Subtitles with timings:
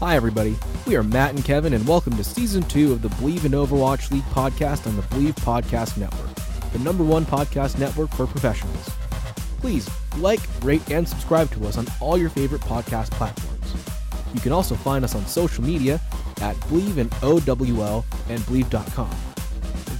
[0.00, 0.56] Hi, everybody.
[0.86, 4.12] We are Matt and Kevin, and welcome to season two of the Believe in Overwatch
[4.12, 6.32] League podcast on the Believe Podcast Network,
[6.72, 8.90] the number one podcast network for professionals.
[9.58, 13.74] Please like, rate, and subscribe to us on all your favorite podcast platforms.
[14.32, 16.00] You can also find us on social media
[16.42, 19.10] at Believe in OWL and Believe.com.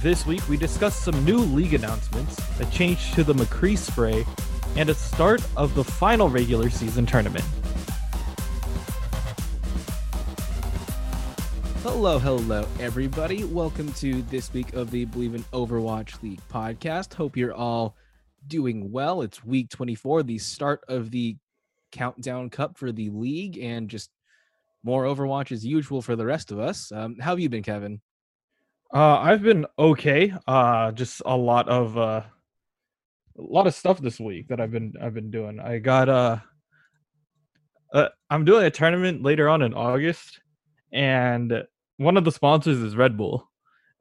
[0.01, 4.25] This week, we discussed some new league announcements, a change to the McCree spray,
[4.77, 7.43] and a start of the final regular season tournament.
[12.01, 13.43] Hello, hello, everybody.
[13.43, 17.13] Welcome to this week of the Believe in Overwatch League podcast.
[17.13, 17.97] Hope you're all
[18.47, 19.21] doing well.
[19.21, 21.35] It's week 24, the start of the
[21.91, 24.11] countdown cup for the league, and just
[24.81, 26.89] more Overwatch as usual for the rest of us.
[26.93, 27.99] Um, how have you been, Kevin?
[28.93, 30.33] Uh, I've been okay.
[30.47, 32.21] Uh, just a lot of uh,
[33.37, 35.59] a lot of stuff this week that I've been I've been doing.
[35.59, 36.37] I got uh,
[37.93, 40.39] uh I'm doing a tournament later on in August,
[40.93, 41.65] and
[41.99, 43.47] one of the sponsors is Red Bull.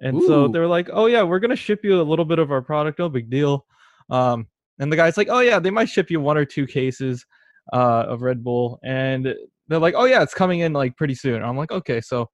[0.01, 2.53] And so they were like, "Oh yeah, we're gonna ship you a little bit of
[2.53, 3.01] our product.
[3.01, 3.67] No big deal."
[4.11, 4.47] Um,
[4.79, 7.27] and the guy's like, "Oh yeah, they might ship you one or two cases
[7.73, 9.35] uh, of Red Bull." And
[9.67, 12.31] they're like, "Oh yeah, it's coming in like pretty soon." I'm like, "Okay." So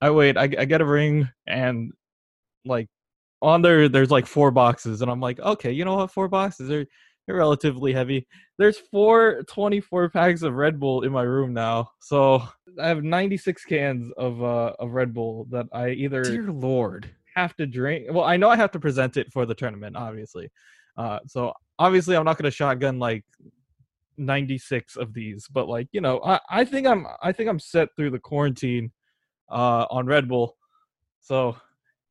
[0.00, 0.38] I wait.
[0.38, 1.92] I, I get a ring, and
[2.64, 2.88] like
[3.42, 6.10] on there, there's like four boxes, and I'm like, "Okay, you know what?
[6.10, 6.86] Four boxes are they're
[7.32, 8.26] relatively heavy."
[8.58, 12.42] There's four 24 packs of Red Bull in my room now, so
[12.80, 17.10] I have 96 cans of uh of Red Bull that I either Dear Lord.
[17.34, 18.06] have to drink.
[18.10, 20.50] Well, I know I have to present it for the tournament, obviously.
[20.96, 23.24] Uh, so obviously I'm not gonna shotgun like
[24.16, 27.88] 96 of these, but like you know, I, I think I'm I think I'm set
[27.96, 28.92] through the quarantine
[29.50, 30.56] uh on Red Bull.
[31.20, 31.56] So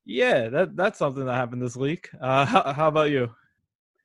[0.06, 2.10] yeah, that that's something that happened this week.
[2.20, 3.30] Uh, how, how about you?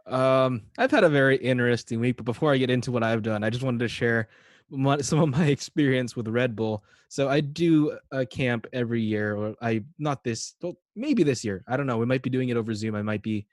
[0.08, 3.44] Um, I've had a very interesting week, but before I get into what I've done,
[3.44, 4.28] I just wanted to share
[5.00, 6.82] some of my experience with Red Bull.
[7.08, 11.64] So I do a camp every year, or I not this, well, maybe this year.
[11.66, 11.98] I don't know.
[11.98, 12.94] We might be doing it over Zoom.
[12.94, 13.46] I might be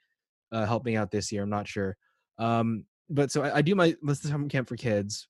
[0.52, 1.42] uh, helping out this year.
[1.42, 1.96] I'm not sure.
[2.38, 5.28] Um, but so I, I do my this summer camp for kids,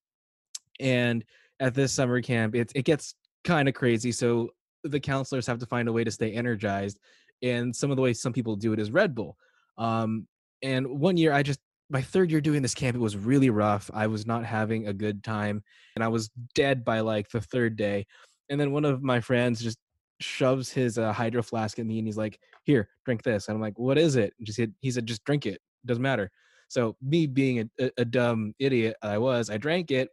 [0.80, 1.24] and
[1.60, 4.12] at this summer camp, it it gets kind of crazy.
[4.12, 4.50] So
[4.82, 6.98] the counselors have to find a way to stay energized,
[7.42, 9.36] and some of the ways some people do it is Red Bull.
[9.78, 10.26] Um,
[10.62, 13.90] and one year, I just my third year doing this camp, it was really rough.
[13.94, 15.62] I was not having a good time,
[15.94, 18.06] and I was dead by like the third day.
[18.48, 19.78] And then one of my friends just
[20.20, 23.60] shoves his uh, hydro flask at me, and he's like, "Here, drink this." And I'm
[23.60, 25.60] like, "What is it?" And just he said, "Just drink it.
[25.84, 26.30] Doesn't matter."
[26.68, 30.08] So me being a, a, a dumb idiot I was, I drank it,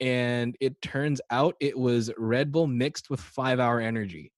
[0.00, 4.32] and it turns out it was Red Bull mixed with five hour energy.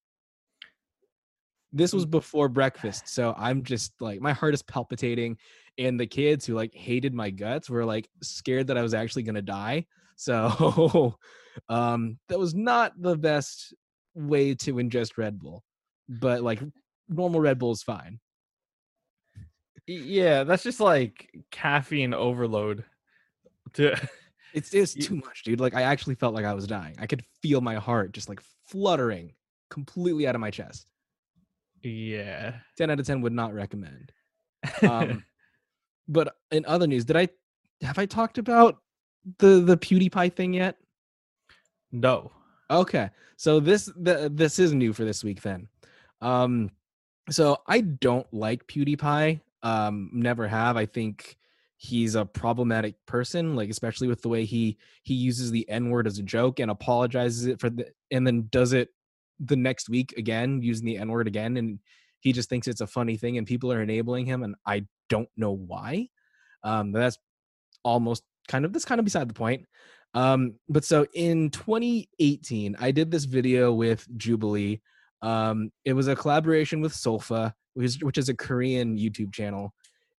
[1.72, 5.38] This was before breakfast, so I'm just like my heart is palpitating,
[5.78, 9.22] and the kids who like hated my guts were like scared that I was actually
[9.24, 9.86] gonna die.
[10.14, 11.16] So
[11.68, 13.74] um that was not the best
[14.14, 15.64] way to ingest Red Bull,
[16.08, 16.60] but like
[17.08, 18.20] normal Red Bull is fine.
[19.86, 22.84] Yeah, that's just like caffeine overload.
[23.74, 23.96] To
[24.54, 25.60] It's it's too much, dude.
[25.60, 26.94] Like I actually felt like I was dying.
[26.98, 29.32] I could feel my heart just like fluttering
[29.70, 30.86] completely out of my chest.
[31.82, 32.54] Yeah.
[32.78, 34.12] 10 out of 10 would not recommend.
[34.82, 35.24] Um,
[36.08, 37.28] but in other news, did I
[37.82, 38.78] have I talked about
[39.38, 40.76] the the PewDiePie thing yet?
[41.90, 42.32] no.
[42.70, 43.10] Okay.
[43.36, 45.68] So this the, this is new for this week then.
[46.20, 46.70] Um
[47.30, 49.40] so I don't like PewDiePie.
[49.62, 50.76] Um never have.
[50.76, 51.36] I think
[51.76, 56.16] he's a problematic person like especially with the way he he uses the n-word as
[56.18, 58.90] a joke and apologizes it for the and then does it
[59.44, 61.78] the next week again using the n-word again and
[62.20, 65.28] he just thinks it's a funny thing and people are enabling him and I don't
[65.36, 66.08] know why.
[66.62, 67.18] Um that's
[67.84, 69.66] almost kind of that's kind of beside the point.
[70.14, 74.80] Um, but so in 2018, I did this video with Jubilee.
[75.22, 79.72] Um, it was a collaboration with Solfa, which is, which is a Korean YouTube channel,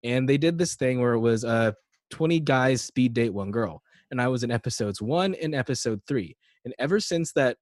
[0.03, 1.73] and they did this thing where it was uh
[2.11, 6.37] 20 guys speed date one girl, and I was in episodes one and episode three,
[6.65, 7.57] and ever since that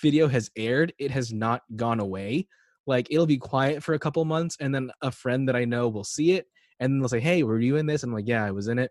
[0.00, 2.46] video has aired, it has not gone away.
[2.86, 5.88] Like it'll be quiet for a couple months, and then a friend that I know
[5.88, 6.46] will see it,
[6.80, 8.90] and they'll say, "Hey, were you in this?" I'm like, "Yeah, I was in it."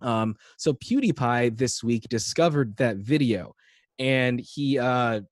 [0.00, 3.54] Um, so PewDiePie this week discovered that video,
[3.98, 5.22] and he uh,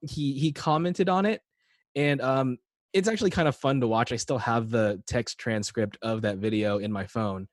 [0.00, 1.42] he he commented on it,
[1.94, 2.58] and um,
[2.92, 4.12] it's actually kind of fun to watch.
[4.12, 7.48] I still have the text transcript of that video in my phone.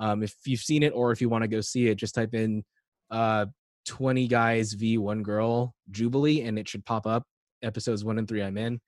[0.00, 2.34] Um, if you've seen it or if you want to go see it, just type
[2.34, 2.64] in
[3.10, 3.46] uh,
[3.90, 7.26] 20 guys v one girl Jubilee, and it should pop up.
[7.62, 8.80] Episodes one and three, I'm in.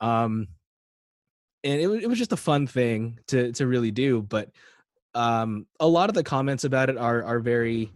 [0.00, 0.48] Um,
[1.62, 4.50] and it, it was just a fun thing to to really do, but
[5.14, 7.92] um a lot of the comments about it are are very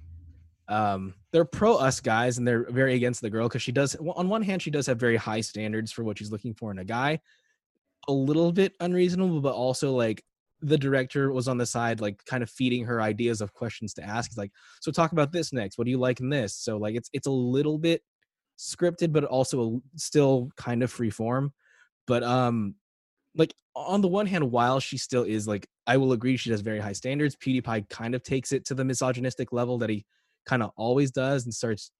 [0.68, 4.28] um they're pro us guys and they're very against the girl because she does on
[4.28, 6.84] one hand she does have very high standards for what she's looking for in a
[6.84, 7.20] guy
[8.08, 10.24] a little bit unreasonable but also like
[10.62, 14.02] the director was on the side like kind of feeding her ideas of questions to
[14.02, 16.56] ask he's like so talk about this next what do you like in this?
[16.56, 18.02] So like it's it's a little bit
[18.58, 21.52] scripted but also still kind of free form
[22.06, 22.76] but um
[23.34, 26.60] like on the one hand while she still is like i will agree she has
[26.60, 30.04] very high standards pewdiepie kind of takes it to the misogynistic level that he
[30.46, 31.90] kind of always does and starts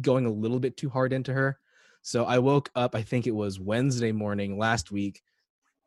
[0.00, 1.58] going a little bit too hard into her.
[2.02, 5.20] So i woke up i think it was wednesday morning last week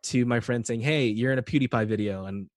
[0.04, 2.50] to my friend saying hey you're in a pewdiepie video and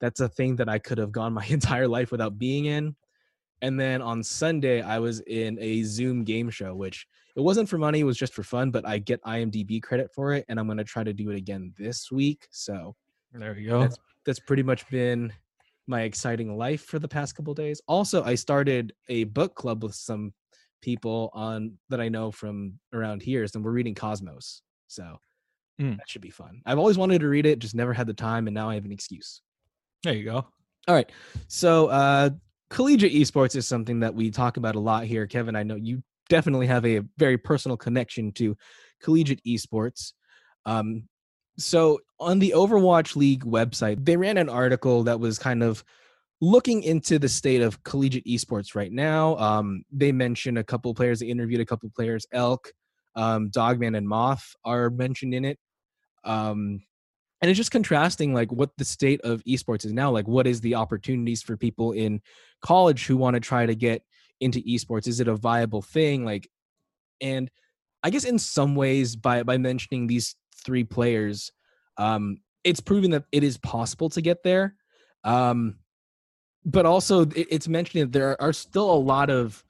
[0.00, 2.94] that's a thing that i could have gone my entire life without being in
[3.62, 7.78] and then on Sunday, I was in a Zoom game show, which it wasn't for
[7.78, 10.44] money, it was just for fun, but I get IMDb credit for it.
[10.48, 12.48] And I'm going to try to do it again this week.
[12.50, 12.94] So
[13.32, 13.80] there you go.
[13.82, 15.32] That's, that's pretty much been
[15.86, 17.80] my exciting life for the past couple days.
[17.86, 20.32] Also, I started a book club with some
[20.80, 24.62] people on that I know from around here, and we're reading Cosmos.
[24.86, 25.18] So
[25.80, 25.96] mm.
[25.96, 26.62] that should be fun.
[26.66, 28.84] I've always wanted to read it, just never had the time, and now I have
[28.84, 29.42] an excuse.
[30.02, 30.46] There you go.
[30.88, 31.10] All right.
[31.48, 32.30] So uh
[32.70, 35.26] collegiate esports is something that we talk about a lot here.
[35.26, 38.56] Kevin, I know you definitely have a very personal connection to
[39.02, 40.12] collegiate esports.
[40.64, 41.08] Um,
[41.58, 45.84] so on the Overwatch League website, they ran an article that was kind of
[46.40, 49.36] looking into the state of collegiate esports right now.
[49.36, 52.24] Um, they mentioned a couple players, they interviewed a couple players.
[52.32, 52.72] Elk,
[53.16, 55.58] um, Dogman, and Moth are mentioned in it.
[56.24, 56.82] Um,
[57.40, 60.60] and it's just contrasting like what the state of esports is now like what is
[60.60, 62.20] the opportunities for people in
[62.60, 64.02] college who want to try to get
[64.40, 65.06] into esports?
[65.06, 66.24] Is it a viable thing?
[66.24, 66.50] Like
[67.20, 67.50] and
[68.02, 71.52] i guess in some ways by by mentioning these three players
[71.96, 74.74] um it's proving that it is possible to get there
[75.24, 75.76] um
[76.64, 79.62] but also it, it's mentioning that there are still a lot of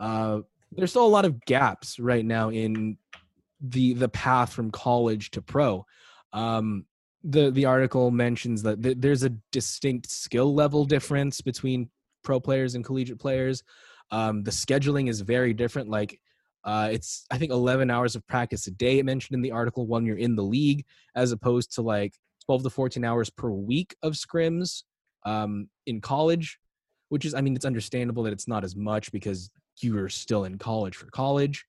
[0.00, 0.40] uh
[0.72, 2.96] there's still a lot of gaps right now in
[3.70, 5.84] the the path from college to pro
[6.32, 6.84] um
[7.24, 11.88] the the article mentions that th- there's a distinct skill level difference between
[12.22, 13.62] pro players and collegiate players.
[14.10, 15.88] Um, the scheduling is very different.
[15.88, 16.20] Like
[16.64, 19.02] uh, it's I think 11 hours of practice a day.
[19.02, 20.84] Mentioned in the article when you're in the league,
[21.14, 22.14] as opposed to like
[22.46, 24.82] 12 to 14 hours per week of scrims
[25.24, 26.58] um, in college.
[27.10, 29.50] Which is, I mean, it's understandable that it's not as much because
[29.80, 31.64] you are still in college for college.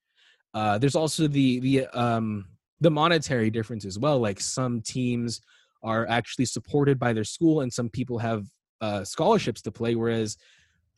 [0.56, 2.46] Uh, there's also the the um,
[2.80, 4.18] the monetary difference as well.
[4.18, 5.42] Like some teams
[5.82, 8.46] are actually supported by their school, and some people have
[8.80, 10.38] uh, scholarships to play, whereas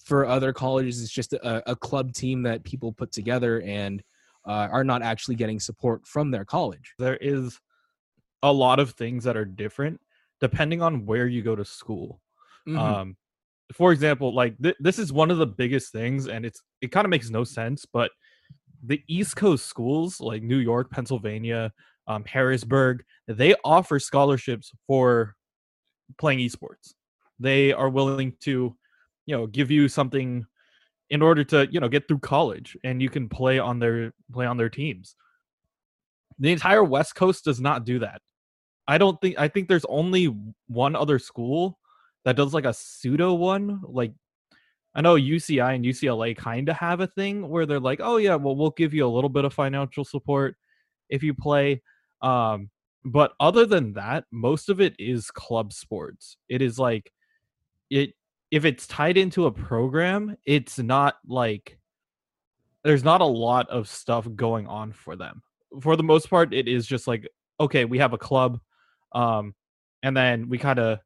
[0.05, 4.00] for other colleges, it's just a, a club team that people put together and
[4.46, 6.94] uh, are not actually getting support from their college.
[6.96, 7.58] There is
[8.44, 10.00] a lot of things that are different
[10.40, 12.20] depending on where you go to school.
[12.69, 12.78] Mm-hmm.
[12.78, 13.16] Um,
[13.72, 17.05] for example, like th- this is one of the biggest things, and it's it kind
[17.05, 18.12] of makes no sense, but
[18.85, 21.73] the East Coast schools like New York, Pennsylvania,
[22.07, 25.35] um, Harrisburg, they offer scholarships for
[26.19, 26.95] playing esports.
[27.39, 28.77] They are willing to,
[29.27, 30.47] you know, give you something
[31.11, 34.47] in order to, you know, get through college, and you can play on their play
[34.47, 35.15] on their teams.
[36.39, 38.20] The entire West Coast does not do that.
[38.87, 39.39] I don't think.
[39.39, 40.35] I think there's only
[40.67, 41.79] one other school
[42.25, 44.13] that does like a pseudo one, like
[44.98, 48.34] I know UCI and UCLA kind of have a thing where they're like, "Oh yeah,
[48.34, 50.56] well we'll give you a little bit of financial support
[51.08, 51.82] if you play."
[52.20, 52.69] Um,
[53.05, 56.36] but other than that, most of it is club sports.
[56.48, 57.12] It is like
[57.90, 58.10] it
[58.50, 61.78] if it's tied into a program, it's not like
[62.82, 65.43] there's not a lot of stuff going on for them.
[65.81, 67.28] For the most part, it is just like,
[67.60, 68.58] okay, we have a club,
[69.12, 69.55] um,
[70.02, 70.98] and then we kind of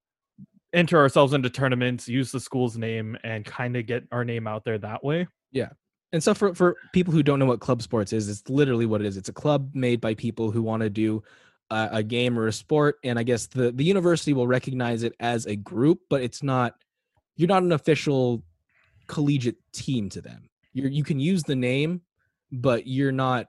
[0.72, 4.64] enter ourselves into tournaments, use the school's name, and kind of get our name out
[4.64, 5.26] there that way.
[5.50, 5.70] Yeah.
[6.12, 9.00] And so for, for people who don't know what club sports is, it's literally what
[9.00, 9.16] it is.
[9.16, 11.22] It's a club made by people who want to do
[11.70, 12.96] a, a game or a sport.
[13.02, 16.74] And I guess the, the university will recognize it as a group, but it's not,
[17.36, 18.42] you're not an official
[19.06, 20.50] collegiate team to them.
[20.74, 22.02] You're, you can use the name,
[22.50, 23.46] but you're not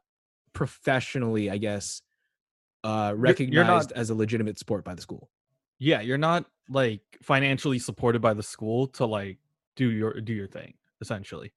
[0.54, 2.02] professionally, I guess,
[2.86, 5.30] uh, recognized you're, you're not, as a legitimate sport by the school.
[5.80, 9.38] Yeah, you're not like financially supported by the school to like
[9.76, 11.52] do your do your thing essentially.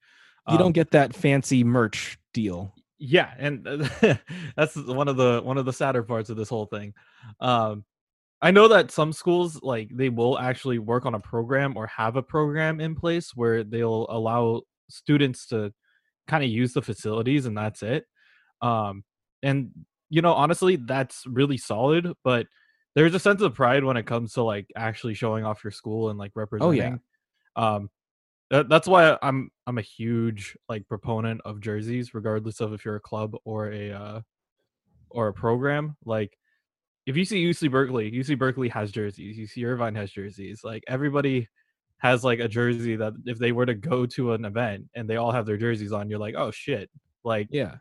[0.48, 2.74] You um, don't get that fancy merch deal.
[2.98, 3.64] Yeah, and
[4.56, 6.94] that's one of the one of the sadder parts of this whole thing.
[7.40, 7.84] Um,
[8.42, 12.16] I know that some schools like they will actually work on a program or have
[12.16, 15.72] a program in place where they'll allow students to
[16.26, 18.04] kind of use the facilities and that's it.
[18.60, 19.04] Um,
[19.42, 19.70] and
[20.10, 22.46] you know, honestly, that's really solid, but
[22.96, 26.10] there's a sense of pride when it comes to like actually showing off your school
[26.10, 26.80] and like representing.
[26.80, 26.98] Oh
[27.56, 27.74] yeah.
[27.74, 27.90] Um,
[28.50, 32.96] That, that's why I'm I'm a huge like proponent of jerseys, regardless of if you're
[32.96, 34.20] a club or a uh,
[35.10, 35.96] or a program.
[36.04, 36.36] Like
[37.06, 39.38] if you see UC Berkeley, UC Berkeley has jerseys.
[39.38, 40.62] UC Irvine has jerseys.
[40.64, 41.48] Like everybody
[41.98, 45.16] has like a jersey that if they were to go to an event and they
[45.16, 46.90] all have their jerseys on, you're like, oh shit,
[47.24, 47.76] like Yeah.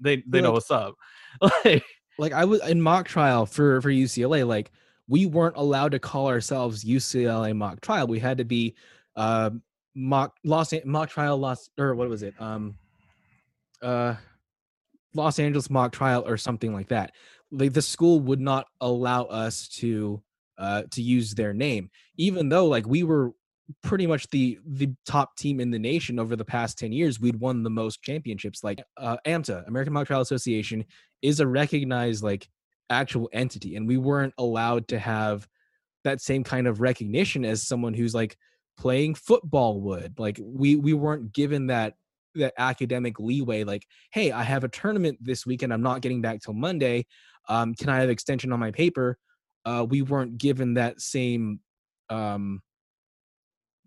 [0.00, 0.94] they they know what's up.
[1.64, 1.84] like
[2.18, 4.70] Like I was in mock trial for for UCLA, like
[5.08, 8.06] we weren't allowed to call ourselves UCLA mock trial.
[8.06, 8.74] We had to be
[9.16, 9.50] uh
[9.94, 12.34] mock Los mock trial Los or what was it?
[12.40, 12.76] Um
[13.82, 14.14] uh
[15.14, 17.12] Los Angeles mock trial or something like that.
[17.50, 20.22] Like the school would not allow us to
[20.58, 23.32] uh to use their name, even though like we were
[23.82, 27.40] pretty much the the top team in the nation over the past 10 years we'd
[27.40, 30.84] won the most championships like uh amta american mock trial association
[31.24, 32.48] is a recognized like
[32.90, 35.48] actual entity and we weren't allowed to have
[36.04, 38.36] that same kind of recognition as someone who's like
[38.76, 41.94] playing football would like we we weren't given that
[42.34, 46.40] that academic leeway like hey i have a tournament this weekend i'm not getting back
[46.40, 47.06] till monday
[47.48, 49.16] um can i have extension on my paper
[49.64, 51.60] uh we weren't given that same
[52.10, 52.60] um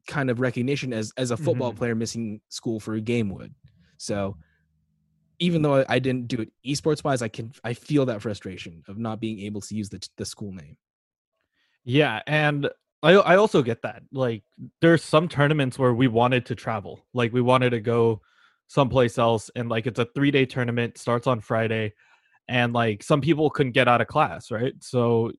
[0.07, 1.77] kind of recognition as as a football Mhm.
[1.77, 3.53] player missing school for a game would
[3.97, 4.37] so
[5.39, 8.83] even though I, I didn't do it esports wise i can i feel that frustration
[8.87, 10.77] of not being able to use the, the school name
[11.85, 12.69] Yeah, and
[13.01, 14.03] I I also get that.
[14.11, 14.43] Like
[14.81, 17.05] there's some tournaments where we wanted to travel.
[17.13, 18.21] Like we wanted to go
[18.67, 21.93] someplace else and like it's a 3-day tournament, starts on Friday
[22.49, 24.73] and like some people couldn't get out of class, right?
[24.81, 25.31] So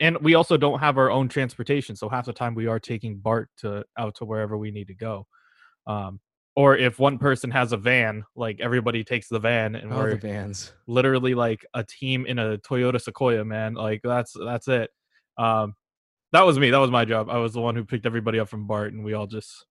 [0.00, 3.18] and we also don't have our own transportation, so half the time we are taking
[3.18, 5.26] BART to out to wherever we need to go.
[5.86, 6.20] Um
[6.56, 10.10] or if one person has a van, like everybody takes the van and oh we're
[10.10, 13.74] the vans literally like a team in a Toyota Sequoia, man.
[13.74, 14.90] Like that's that's it.
[15.36, 15.74] Um,
[16.32, 16.70] that was me.
[16.70, 17.28] That was my job.
[17.30, 19.66] I was the one who picked everybody up from BART, and we all just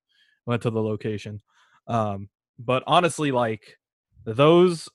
[0.46, 1.42] went to the location.
[1.88, 3.78] Um, but honestly, like
[4.26, 4.90] those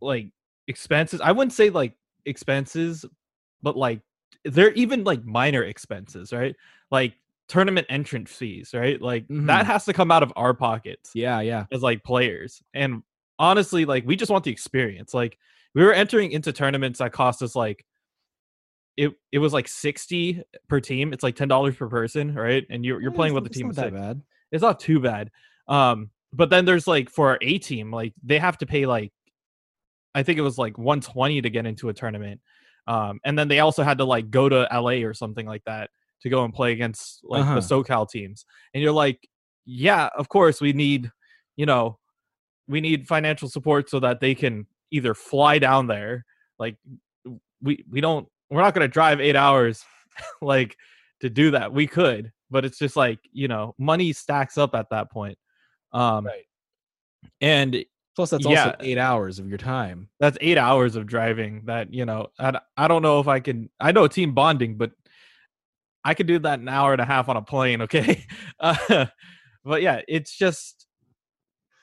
[0.00, 0.30] like
[0.68, 3.04] expenses, I wouldn't say like expenses,
[3.62, 4.00] but like
[4.44, 6.56] they're even like minor expenses, right?
[6.90, 7.14] Like
[7.48, 9.00] tournament entrance fees, right?
[9.00, 9.66] Like that Mhm.
[9.66, 12.62] has to come out of our pockets yeah yeah as like players.
[12.74, 13.02] And
[13.38, 15.12] honestly, like we just want the experience.
[15.14, 15.38] Like
[15.74, 17.84] we were entering into tournaments that cost us like
[18.96, 21.12] it it was like 60 per team.
[21.12, 22.64] It's like $10 per person, right?
[22.70, 25.00] And you're you're playing with the it's team not of that bad It's not too
[25.00, 25.30] bad.
[25.68, 29.12] Um but then there's like for our A team, like they have to pay like
[30.14, 32.40] I think it was like 120 to get into a tournament.
[32.86, 35.90] Um and then they also had to like go to LA or something like that
[36.22, 37.54] to go and play against like Uh-huh.
[37.54, 38.44] the SoCal teams.
[38.74, 39.28] And you're like,
[39.66, 41.10] yeah, of course we need,
[41.56, 41.98] you know,
[42.68, 46.24] we need financial support so that they can either fly down there
[46.58, 46.76] like
[47.62, 49.84] we we don't we're not going to drive 8 hours
[50.42, 50.76] like
[51.20, 54.88] to do that we could but it's just like you know money stacks up at
[54.90, 55.36] that point
[55.92, 56.44] um Right.
[57.40, 58.66] and plus that's Yeah.
[58.66, 62.58] also eight hours of your time that's 8 hours of driving that you know I,
[62.76, 64.92] I don't know if I can I know team bonding but
[66.04, 68.24] I could do that an hour and a half on a plane okay
[68.60, 69.06] uh,
[69.64, 70.86] but yeah it's just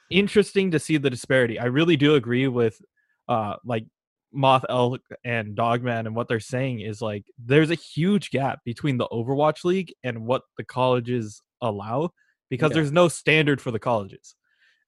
[0.10, 1.60] interesting to see the disparity.
[1.60, 2.82] I really do agree with
[3.28, 3.86] uh like
[4.32, 8.98] Moth Elk and Dogman and what they're saying is like there's a huge gap between
[8.98, 12.10] the Overwatch League and what the colleges allow
[12.50, 12.76] because Yeah.
[12.76, 14.36] there's no standard for the colleges.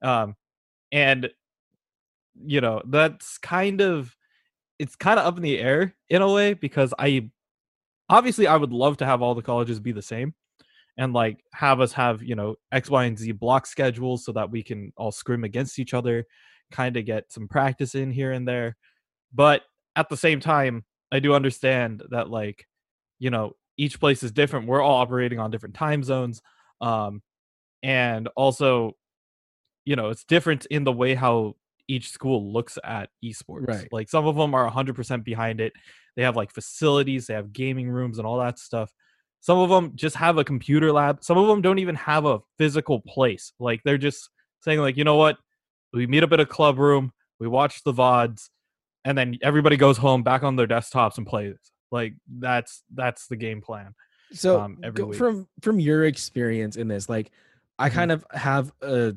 [0.01, 0.35] Um
[0.91, 1.29] and
[2.43, 4.15] you know, that's kind of
[4.79, 7.29] it's kind of up in the air in a way because I
[8.11, 10.35] obviously I would love to have all the colleges be the same
[10.97, 14.51] and like have us have you know X, Y, and Z block schedules so that
[14.51, 16.25] we can all scrim against each other,
[16.71, 18.75] kind of get some practice in here and there.
[19.33, 19.63] But
[19.95, 22.67] at the same time, I do understand that like
[23.19, 24.67] you know each place is different.
[24.67, 26.41] We're all operating on different time zones,
[26.81, 27.21] um,
[27.81, 28.97] and also
[29.85, 31.55] you know it's different in the way how
[31.87, 33.67] each school looks at esports.
[33.67, 33.87] Right.
[33.91, 35.73] Like some of them are 100% behind it.
[36.15, 38.91] They have like facilities, they have gaming rooms and all that stuff.
[39.39, 41.23] Some of them just have a computer lab.
[41.23, 43.53] Some of them don't even have a physical place.
[43.59, 44.29] Like they're just
[44.61, 45.37] saying like, "You know what?
[45.93, 48.49] We meet up at a club room, we watch the VODs,
[49.03, 51.57] and then everybody goes home back on their desktops and plays."
[51.91, 53.95] Like that's that's the game plan.
[54.33, 54.77] So um,
[55.13, 57.31] from from your experience in this, like
[57.79, 57.93] I Mhm.
[57.93, 59.15] kind of have a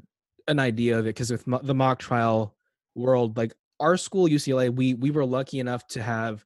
[0.49, 2.55] an idea of it because with mo- the mock trial
[2.95, 6.45] world, like our school UCLA, we we were lucky enough to have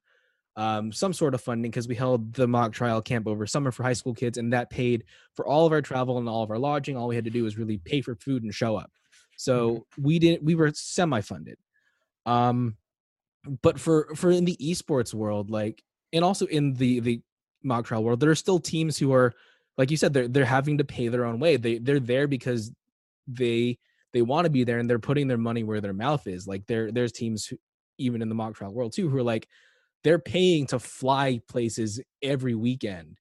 [0.55, 3.83] um, some sort of funding because we held the mock trial camp over summer for
[3.83, 5.03] high school kids, and that paid
[5.35, 6.97] for all of our travel and all of our lodging.
[6.97, 8.91] All we had to do was really pay for food and show up.
[9.37, 10.43] So we didn't.
[10.43, 11.57] We were semi funded.
[12.25, 12.75] Um,
[13.61, 17.21] but for for in the esports world, like, and also in the the
[17.63, 19.33] mock trial world, there are still teams who are
[19.79, 21.55] like you said, they're they're having to pay their own way.
[21.55, 22.71] They they're there because
[23.27, 23.79] they
[24.11, 26.45] they want to be there and they're putting their money where their mouth is.
[26.45, 27.57] Like there there's teams who,
[27.97, 29.47] even in the mock trial world too who are like
[30.03, 33.17] they're paying to fly places every weekend.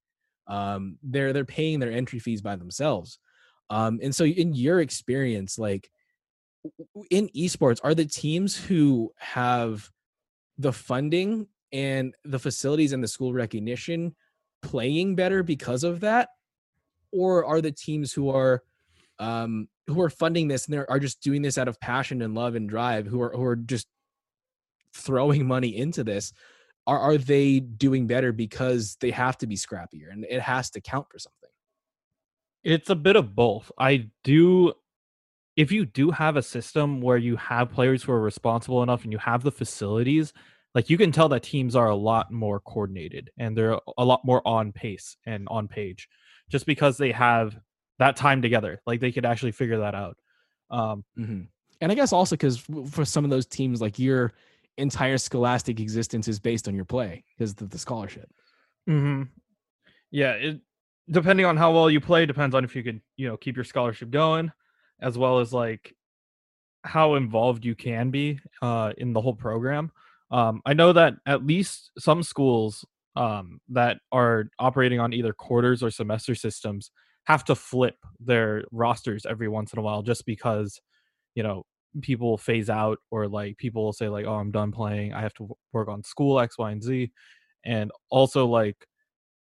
[0.46, 3.18] Um, they're they're paying their entry fees by themselves.
[3.70, 5.90] Um, and so in your experience, like
[7.10, 9.90] in esports, are the teams who have
[10.56, 14.14] the funding and the facilities and the school recognition
[14.62, 16.30] playing better because of that?
[17.12, 18.62] Or are the teams who are
[19.18, 22.34] um, who are funding this and they are just doing this out of passion and
[22.34, 23.86] love and drive, who are who are just
[24.94, 26.32] throwing money into this,
[26.88, 30.80] are are they doing better because they have to be scrappier and it has to
[30.80, 31.50] count for something?
[32.64, 33.70] It's a bit of both.
[33.78, 34.72] I do
[35.54, 39.12] if you do have a system where you have players who are responsible enough and
[39.12, 40.32] you have the facilities,
[40.74, 44.24] like you can tell that teams are a lot more coordinated and they're a lot
[44.24, 46.08] more on pace and on page
[46.48, 47.58] just because they have
[47.98, 48.80] that time together.
[48.86, 50.16] Like they could actually figure that out.
[50.70, 51.40] Um, mm-hmm.
[51.80, 52.58] And I guess also because
[52.90, 54.32] for some of those teams, like your
[54.78, 58.30] entire scholastic existence is based on your play because of the scholarship.
[58.88, 59.24] Mm-hmm.
[60.10, 60.60] Yeah, it
[61.10, 63.64] depending on how well you play depends on if you can you know keep your
[63.64, 64.50] scholarship going,
[65.00, 65.94] as well as like
[66.84, 69.90] how involved you can be uh, in the whole program.
[70.30, 72.84] Um, I know that at least some schools
[73.16, 76.90] um, that are operating on either quarters or semester systems
[77.24, 80.80] have to flip their rosters every once in a while just because
[81.34, 81.64] you know
[82.02, 85.12] people phase out or like people will say like oh i'm done playing.
[85.12, 87.12] I have to work on school x y and z.
[87.64, 88.86] And also like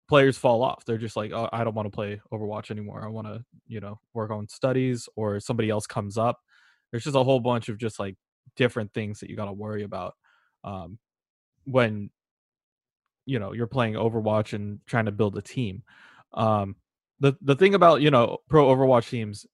[0.08, 0.84] players fall off.
[0.84, 3.04] They're just like oh i don't want to play overwatch anymore.
[3.04, 6.40] I want to you know work on studies or somebody else comes up.
[6.90, 8.16] There's just a whole bunch of just like
[8.56, 10.14] different things that you got to worry about
[10.64, 10.98] um,
[11.64, 12.10] when
[13.26, 15.82] you know you're playing overwatch and trying to build a team.
[16.32, 16.76] Um,
[17.20, 19.46] the the thing about you know pro overwatch teams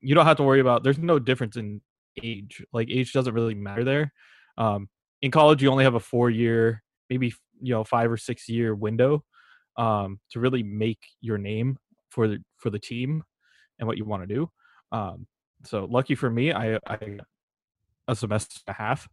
[0.00, 1.80] you don't have to worry about there's no difference in
[2.22, 2.64] age.
[2.72, 4.12] Like age doesn't really matter there.
[4.56, 4.88] Um,
[5.22, 8.74] in college, you only have a four year, maybe you know five or six year
[8.74, 9.24] window
[9.76, 11.78] um, to really make your name
[12.10, 13.22] for the for the team
[13.78, 14.50] and what you want to do.
[14.92, 15.26] Um,
[15.64, 17.18] so lucky for me, I, I
[18.06, 19.08] a semester and a half.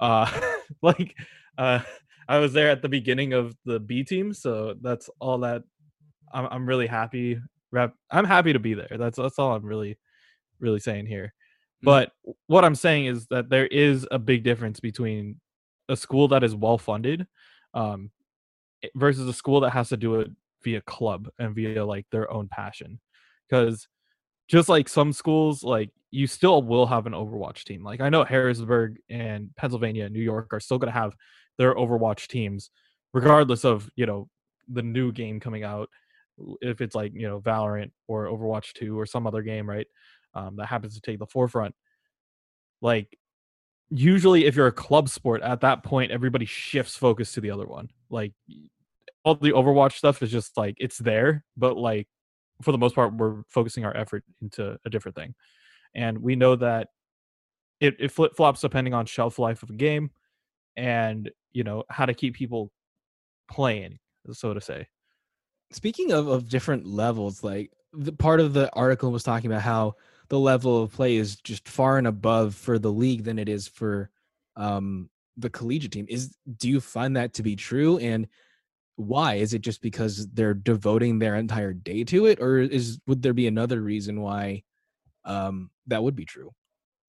[0.00, 0.30] Uh,
[0.82, 1.16] like
[1.56, 1.80] uh,
[2.28, 5.62] I was there at the beginning of the B team, so that's all that.
[6.32, 7.40] I'm, I'm really happy.
[8.10, 8.96] I'm happy to be there.
[8.98, 9.98] That's that's all I'm really,
[10.58, 11.34] really saying here.
[11.84, 11.86] Mm-hmm.
[11.86, 12.12] But
[12.46, 15.40] what I'm saying is that there is a big difference between
[15.88, 17.26] a school that is well funded
[17.74, 18.10] um,
[18.94, 20.30] versus a school that has to do it
[20.62, 23.00] via club and via like their own passion.
[23.48, 23.88] Because
[24.48, 27.84] just like some schools, like you still will have an Overwatch team.
[27.84, 31.14] Like I know Harrisburg and Pennsylvania and New York are still going to have
[31.58, 32.70] their Overwatch teams,
[33.12, 34.28] regardless of you know
[34.68, 35.88] the new game coming out.
[36.60, 39.86] If it's like you know Valorant or Overwatch Two or some other game, right?
[40.34, 41.74] Um, that happens to take the forefront.
[42.80, 43.18] Like
[43.90, 47.66] usually, if you're a club sport, at that point, everybody shifts focus to the other
[47.66, 47.90] one.
[48.10, 48.32] Like
[49.24, 52.08] all the Overwatch stuff is just like it's there, but like
[52.62, 55.34] for the most part, we're focusing our effort into a different thing,
[55.94, 56.88] and we know that
[57.80, 60.10] it, it flip flops depending on shelf life of a game,
[60.76, 62.72] and you know how to keep people
[63.50, 63.98] playing,
[64.32, 64.86] so to say.
[65.72, 69.94] Speaking of of different levels, like the part of the article was talking about how
[70.28, 73.66] the level of play is just far and above for the league than it is
[73.66, 74.10] for
[74.56, 76.06] um, the collegiate team.
[76.08, 77.98] Is do you find that to be true?
[77.98, 78.28] And
[78.96, 79.34] why?
[79.34, 83.32] Is it just because they're devoting their entire day to it, or is would there
[83.32, 84.64] be another reason why
[85.24, 86.52] um, that would be true?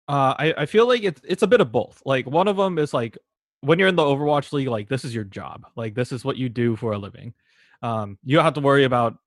[0.08, 2.02] Uh, I I feel like it's it's a bit of both.
[2.06, 3.18] Like one of them is like
[3.62, 5.66] when you're in the Overwatch League, like this is your job.
[5.76, 7.34] Like this is what you do for a living.
[7.82, 9.18] Um, you don't have to worry about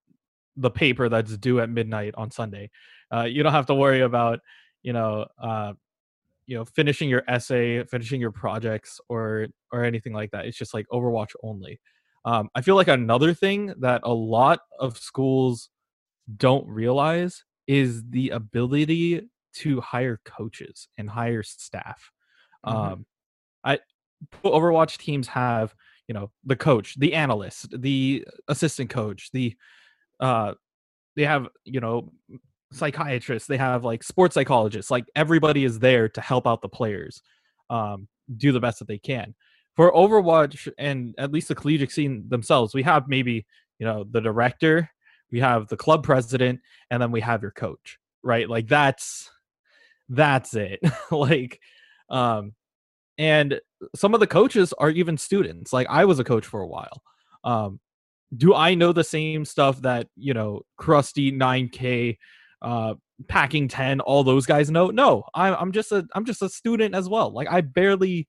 [0.56, 2.70] the paper that's due at midnight on Sunday.
[3.12, 4.40] Uh, you don't have to worry about
[4.82, 5.72] you know uh,
[6.46, 10.46] you know finishing your essay, finishing your projects, or or anything like that.
[10.46, 11.80] It's just like Overwatch only.
[12.24, 15.70] Um, I feel like another thing that a lot of schools
[16.36, 22.10] don't realize is the ability to hire coaches and hire staff.
[22.64, 22.78] Mm-hmm.
[22.78, 23.06] Um,
[23.64, 23.78] I
[24.44, 25.74] Overwatch teams have
[26.08, 29.56] you know the coach, the analyst, the assistant coach, the
[30.20, 30.54] uh,
[31.16, 32.12] they have you know
[32.72, 37.22] psychiatrists, they have like sports psychologists, like everybody is there to help out the players
[37.70, 39.34] um, do the best that they can.
[39.76, 43.46] For Overwatch and at least the collegiate scene themselves, we have maybe
[43.78, 44.90] you know the director,
[45.30, 48.48] we have the club president, and then we have your coach, right?
[48.48, 49.30] Like that's
[50.08, 50.80] that's it.
[51.10, 51.60] like
[52.10, 52.52] um
[53.18, 53.60] and
[53.94, 55.72] some of the coaches are even students.
[55.72, 57.02] Like I was a coach for a while.
[57.44, 57.80] Um
[58.36, 62.18] do I know the same stuff that you know Crusty 9K,
[62.62, 62.94] uh,
[63.28, 64.88] Packing 10, all those guys know?
[64.88, 67.30] No, I'm I'm just a I'm just a student as well.
[67.32, 68.26] Like I barely,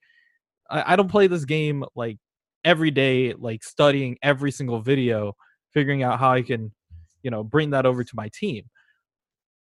[0.70, 2.18] I, I don't play this game like
[2.66, 5.36] every day, like studying every single video,
[5.72, 6.72] figuring out how I can,
[7.24, 8.70] you know, bring that over to my team.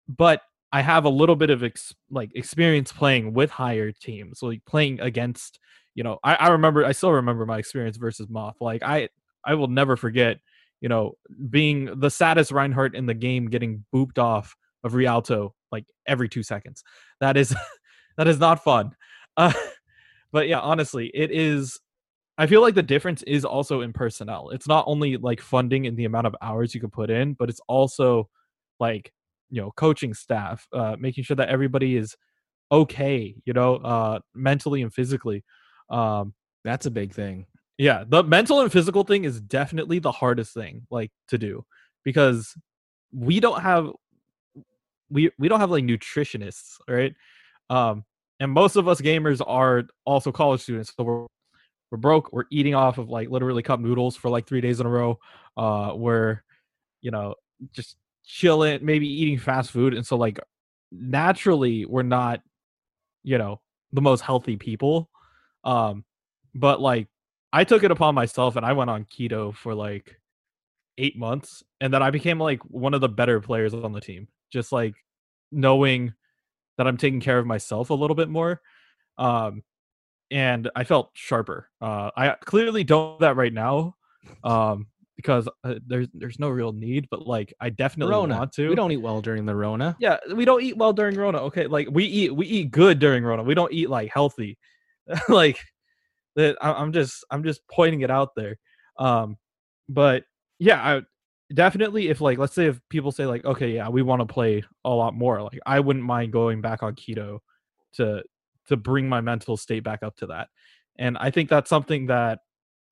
[0.08, 0.42] But
[0.72, 5.00] I have a little bit of ex- like experience playing with higher teams, like playing
[5.00, 5.60] against.
[5.96, 8.58] You know, I, I remember, I still remember my experience versus Moth.
[8.62, 9.10] Like I,
[9.44, 10.38] I will never forget,
[10.82, 11.14] you know,
[11.50, 16.44] being the saddest Reinhardt in the game, getting booped off of Rialto like every two
[16.44, 16.84] seconds.
[17.20, 17.56] That is,
[18.18, 18.92] that is not fun.
[19.40, 19.54] Uh,
[20.32, 21.80] but yeah, honestly, it is.
[22.40, 24.50] I feel like the difference is also in personnel.
[24.50, 27.48] It's not only like funding and the amount of hours you can put in, but
[27.48, 28.30] it's also
[28.80, 29.14] like
[29.52, 32.16] you know coaching staff, uh, making sure that everybody is
[32.72, 35.44] okay, you know, uh, mentally and physically.
[35.90, 37.46] Um, That's a big thing.
[37.78, 41.66] Yeah, the mental and physical thing is definitely the hardest thing like to do
[42.04, 42.56] because
[43.12, 43.92] we don't have
[45.10, 47.14] we we don't have like nutritionists, right?
[47.70, 48.04] Um
[48.40, 51.28] and most of us gamers are also college students, so we're
[51.92, 52.32] we're broke.
[52.34, 55.20] We're eating off of like literally cup noodles for like three days in a row.
[55.56, 56.42] Uh, we're
[57.02, 57.36] you know
[57.74, 60.40] just chilling, maybe eating fast food, and so like
[60.92, 62.42] naturally we're not
[63.24, 63.62] you know
[63.94, 65.10] the most healthy people.
[65.64, 66.04] Um,
[66.54, 67.08] but like
[67.54, 70.20] I took it upon myself and I went on keto for like
[70.98, 74.28] eight months, and then I became like one of the better players on the team.
[74.52, 74.96] Just like
[75.52, 76.14] knowing
[76.78, 78.62] that I'm taking care of myself a little bit more.
[79.18, 79.64] Um,
[80.30, 81.70] and I felt sharper.
[81.82, 83.96] Uh, I clearly don't do that right now,
[84.44, 87.08] um, because uh, there's there's no real need.
[87.10, 88.38] But like, I definitely Rona.
[88.38, 88.70] want to.
[88.70, 89.96] We don't eat well during the Rona.
[90.00, 91.40] Yeah, we don't eat well during Rona.
[91.44, 93.44] Okay, like we eat we eat good during Rona.
[93.44, 94.58] We don't eat like healthy.
[95.30, 95.60] like
[96.38, 98.58] that I'm just I'm just pointing it out there.
[98.98, 99.38] Um
[99.90, 100.24] but
[100.60, 101.02] yeah, I
[101.54, 104.64] definitely if like let's say if people say like okay, yeah, we want to play
[104.86, 107.40] a lot more, like I wouldn't mind going back on keto
[107.96, 108.24] to
[108.68, 110.48] to bring my mental state back up to that.
[110.98, 112.40] And I think that's something that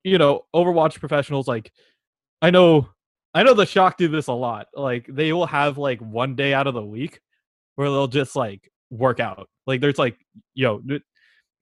[0.03, 1.71] you know, Overwatch professionals like
[2.41, 2.89] I know
[3.35, 4.67] I know the shock do this a lot.
[4.73, 7.19] Like they will have like one day out of the week
[7.75, 9.49] where they'll just like work out.
[9.67, 10.17] Like there's like,
[10.53, 10.81] yo,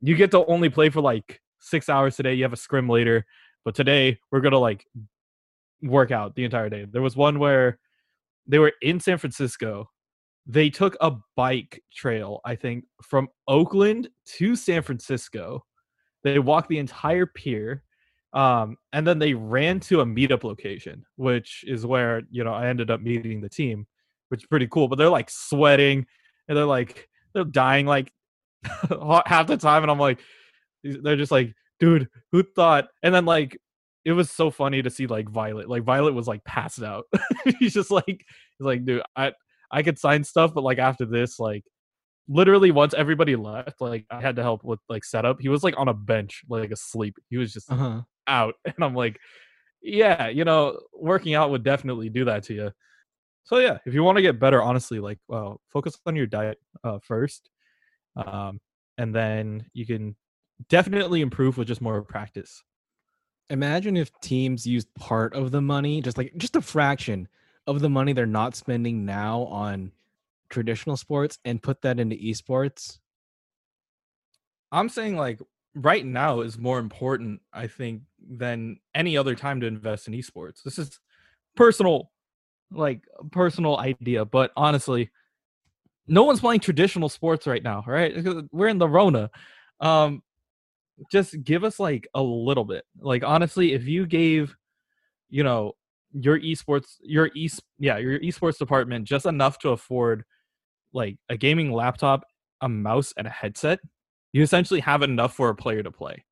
[0.01, 2.33] you get to only play for like six hours today.
[2.33, 3.25] You have a scrim later,
[3.65, 4.85] but today we're gonna like
[5.81, 6.85] work out the entire day.
[6.89, 7.79] There was one where
[8.47, 9.89] they were in San Francisco.
[10.45, 15.63] They took a bike trail, I think, from Oakland to San Francisco.
[16.23, 17.83] They walked the entire pier
[18.33, 22.67] um, and then they ran to a meetup location, which is where you know I
[22.67, 23.85] ended up meeting the team,
[24.29, 24.87] which is pretty cool.
[24.87, 26.05] But they're like sweating
[26.47, 28.11] and they're like they're dying like
[29.25, 30.19] half the time, and I'm like,
[30.83, 32.87] they're just like, dude, who thought?
[33.03, 33.57] And then like
[34.05, 37.05] it was so funny to see like Viol2t, like Viol2t was like passed out.
[37.59, 39.33] he's just like he's like, dude, I
[39.71, 41.63] I could sign stuff, but like after this, like
[42.27, 45.39] literally once everybody left, like I had to help with like setup.
[45.41, 47.15] He was like on a bench, like asleep.
[47.29, 48.01] He was just Uh-huh.
[48.27, 49.19] out and i'm like
[49.81, 52.71] yeah you know working out would definitely do that to you
[53.43, 56.57] so yeah if you want to get better honestly like well focus on your diet
[56.85, 57.49] uh, first
[58.15, 58.61] um,
[58.97, 60.15] and then you can
[60.69, 62.63] definitely improve with just more practice.
[63.49, 67.27] Imagine if teams used part of the money, just like just a fraction
[67.67, 69.91] of the money they're not spending now on
[70.49, 72.99] traditional sports and put that into esports.
[74.71, 75.39] i'm saying like
[75.75, 80.61] right now is more important i think than any other time to invest in esports.
[80.63, 80.99] This is
[81.55, 82.11] personal
[82.71, 85.09] like personal idea but honestly
[86.07, 88.13] no one's playing traditional sports right now right?
[88.51, 89.29] We're in the rona.
[89.79, 90.21] Um
[91.11, 92.85] just give us like a little bit.
[92.99, 94.55] Like honestly if you gave
[95.29, 95.73] you know
[96.11, 100.23] your esports your e yeah your esports department just enough to afford
[100.93, 102.23] like a gaming laptop
[102.61, 103.79] a mouse and a headset
[104.33, 106.25] you essentially have enough for a player to play.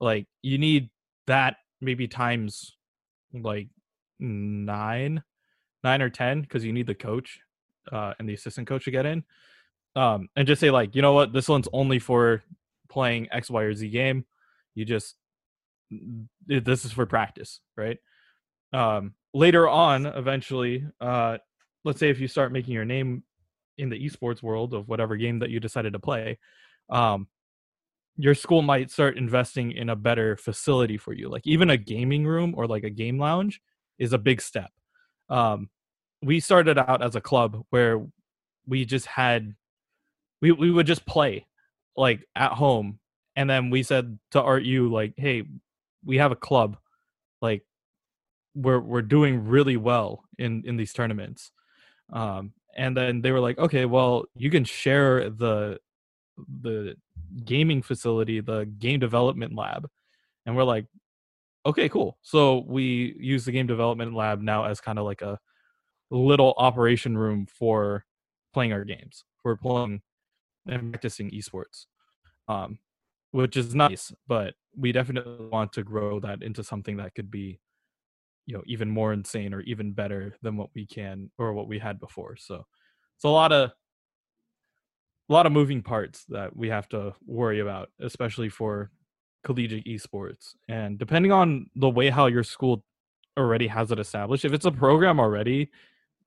[0.00, 0.90] Like you need
[1.26, 2.76] that maybe times
[3.32, 3.68] like
[4.18, 5.22] nine
[5.82, 7.40] nine or ten because you need the coach
[7.90, 9.24] uh, and the assistant coach to get in.
[9.96, 11.32] Um, and just say like you know what?
[11.32, 12.42] This one's only for
[12.90, 14.24] playing x y or z game
[14.74, 15.16] you just
[16.46, 17.98] this is for practice right?
[18.72, 21.38] Um, later on eventually uh,
[21.84, 23.22] let's say if you start making your name
[23.78, 26.38] in the esports world of whatever game that you decided to play
[26.90, 27.26] um,
[28.16, 31.28] your school might start investing in a better facility for you.
[31.28, 33.60] Like even a gaming room or like a game lounge
[33.98, 34.70] is a big step.
[35.28, 35.70] Um,
[36.22, 38.04] we started out as a club where
[38.66, 39.54] we just had
[40.42, 41.46] we, we would just play
[41.96, 42.98] like at home
[43.36, 45.44] and then we said to art you like hey
[46.04, 46.76] we have a club
[47.42, 47.64] like
[48.54, 51.52] we're we're doing really well in in these tournaments.
[52.12, 55.78] Um and then they were like okay well you can share the
[56.62, 56.96] the
[57.44, 59.88] gaming facility the game development lab.
[60.46, 60.86] And we're like
[61.64, 62.18] okay cool.
[62.22, 65.38] So we use the game development lab now as kind of like a
[66.10, 68.04] little operation room for
[68.52, 69.24] playing our games.
[69.42, 70.02] For playing
[70.70, 71.86] and practicing esports
[72.48, 72.78] um
[73.32, 77.58] which is nice but we definitely want to grow that into something that could be
[78.46, 81.78] you know even more insane or even better than what we can or what we
[81.78, 82.36] had before.
[82.36, 82.66] So
[83.16, 83.70] it's a lot of
[85.28, 88.90] a lot of moving parts that we have to worry about especially for
[89.44, 90.54] collegiate esports.
[90.68, 92.84] And depending on the way how your school
[93.38, 95.70] already has it established if it's a program already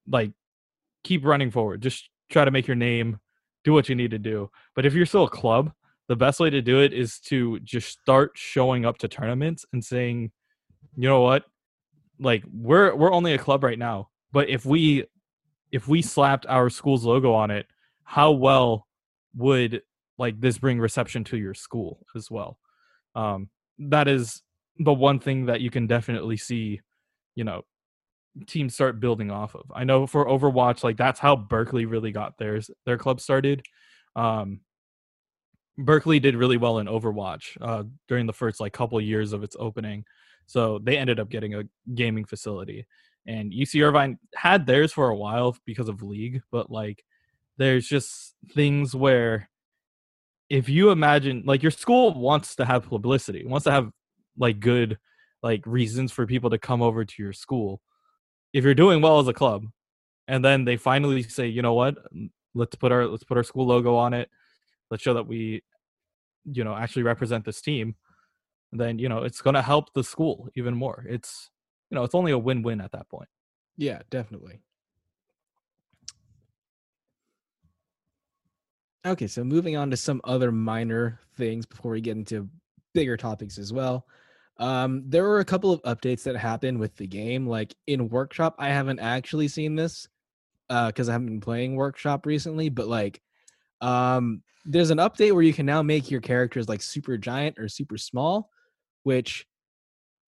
[0.08, 0.32] like
[1.04, 1.82] keep running forward.
[1.82, 3.20] Just try to make your name
[3.64, 4.50] do what you need to do.
[4.76, 5.72] But if you're still a club
[6.10, 9.84] the best way to do it is to just start showing up to tournaments and
[9.84, 10.32] saying
[10.96, 11.46] you know what?
[12.20, 15.06] Like we're we're only a club right now but if we
[15.72, 17.66] if we slapped our school's logo on it
[18.04, 18.86] how well
[19.36, 19.82] would
[20.18, 22.58] like this bring reception to your school as well?
[23.16, 23.50] Um
[23.80, 24.42] that is
[24.78, 26.82] the one thing that you can definitely see
[27.36, 27.64] you know
[28.48, 32.38] teams start building off of i know for overwatch like that's how berkeley really got
[32.38, 33.64] theirs their club started
[34.16, 34.60] um
[35.78, 39.56] berkeley did really well in overwatch uh during the first like couple years of its
[39.60, 40.04] opening
[40.46, 42.86] so they ended up getting a gaming facility.
[43.26, 47.04] And UC Irvine had theirs for a while because of league, but like
[47.58, 49.50] there's just things where
[50.50, 53.92] if you imagine like your school wants to have publicity, wants to have
[54.38, 54.98] like good
[55.42, 57.82] like reasons for people to come over to your school.
[58.54, 59.66] If you're doing well as a club,
[60.28, 61.98] and then they finally say, you know what,
[62.54, 64.30] let's put our let's put our school logo on it.
[64.90, 65.64] Let's show that we,
[66.46, 67.96] you know, actually represent this team
[68.80, 71.06] then you know it's going to help the school even more.
[71.08, 71.50] It's
[71.90, 73.30] you know it's only a win-win at that point.
[73.78, 74.60] Yeah definitely.
[79.06, 82.50] Okay so moving on to some other minor things before we get into
[82.94, 84.06] bigger topics as well
[84.60, 88.56] um there were a couple of updates that happened with the game like in workshop
[88.60, 90.08] i haven't actually seen this
[90.70, 93.22] uh because i haven't been playing workshop recently but like
[93.82, 97.68] um there's an update where you can now make your characters like super giant or
[97.68, 98.50] super small
[99.04, 99.46] which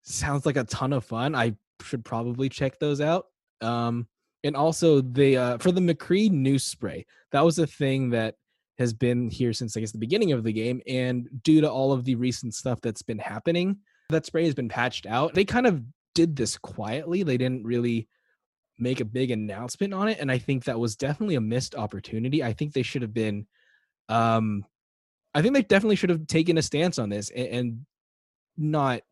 [0.06, 1.34] sounds like a ton of fun.
[1.34, 3.26] I should probably check those out.
[3.60, 4.06] Um,
[4.44, 8.36] and also the uh, for the McCree noose spray, that was a thing that
[8.78, 11.92] has been here since I guess the beginning of the game, and due to all
[11.92, 15.34] of the recent stuff that's been happening, that spray has been patched out.
[15.34, 15.82] They kind of
[16.14, 17.22] did this quietly.
[17.22, 18.08] They didn't really
[18.78, 22.42] make a big announcement on it, and I think that was definitely a missed opportunity.
[22.42, 23.46] I think they should have been
[24.08, 24.64] um
[25.34, 27.86] I think they definitely should have taken a stance on this and, and
[28.56, 29.02] not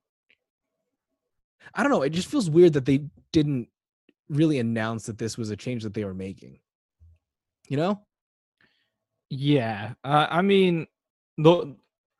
[1.74, 3.68] I don't know, it just feels weird that they didn't
[4.28, 6.61] really announce that this was a change that they were making.
[7.68, 8.00] You know?
[9.30, 9.94] Yeah.
[10.04, 10.87] Uh, I mean,
[11.38, 11.76] the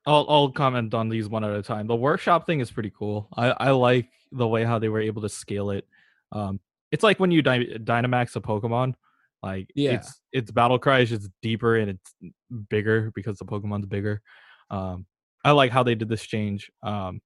[0.07, 1.87] I'll I'll comment on these one at a time.
[1.87, 3.29] The workshop thing is pretty cool.
[3.37, 5.87] I I like the way how they were able to scale it.
[6.33, 8.95] Um, it's like when you dy- Dynamax a Pokemon.
[9.43, 9.93] Like yeah.
[9.93, 12.33] it's it's battle cry is just deeper and it's
[12.71, 14.23] bigger because the Pokemon's bigger.
[14.71, 15.05] Um,
[15.45, 16.71] I like how they did this change.
[16.83, 17.21] Um,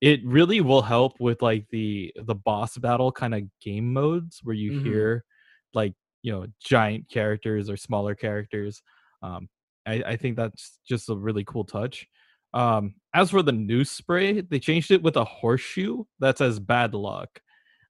[0.00, 4.54] it really will help with like the the boss battle kind of game modes where
[4.54, 4.86] you mm-hmm.
[4.86, 5.24] hear
[5.74, 8.82] like you know giant characters or smaller characters.
[9.22, 9.48] Um,
[9.88, 12.06] I, I think that's just a really cool touch.
[12.54, 16.94] Um, as for the noose spray, they changed it with a horseshoe that says bad
[16.94, 17.40] luck.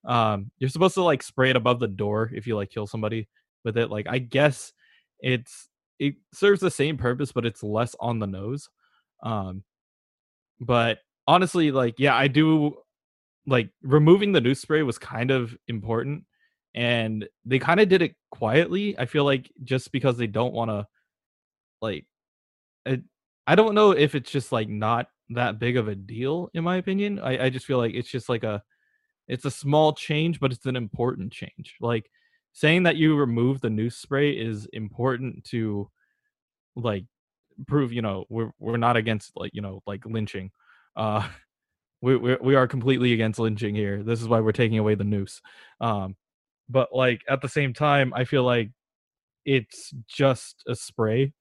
[0.05, 3.29] Um, you're supposed to like spray it above the door if you like kill somebody
[3.65, 3.91] with it.
[3.91, 4.73] Like I guess
[5.21, 8.69] it's it serves the same purpose, but it's less on the nose.
[9.23, 9.65] Um,
[10.61, 12.77] but honestly, like, yeah, I do
[13.47, 16.25] like removing the noose spray was kind of important,
[16.75, 18.99] and they kind of did it quietly.
[18.99, 20.87] I feel like just because they don't want to,
[21.81, 22.07] like,
[22.87, 23.03] it,
[23.47, 26.77] I don't know if it's just like not that big of a deal in my
[26.77, 27.19] opinion.
[27.19, 28.63] I, I just feel like it's just like a
[29.27, 31.77] it's a small change, but it's an important change.
[31.81, 32.11] Like
[32.53, 35.91] saying that you remove the noose spray is important to
[36.77, 37.05] like
[37.67, 40.51] prove you know we're we're not against like you know like lynching
[40.97, 41.27] uh
[42.01, 45.05] we we we are completely against lynching here this is why we're taking away the
[45.05, 45.41] noose
[45.81, 46.17] um
[46.69, 48.71] but like at the same time i feel like
[49.45, 51.33] it's just a spray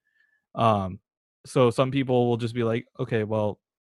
[0.57, 0.99] um
[1.45, 3.59] so some people will just be like okay well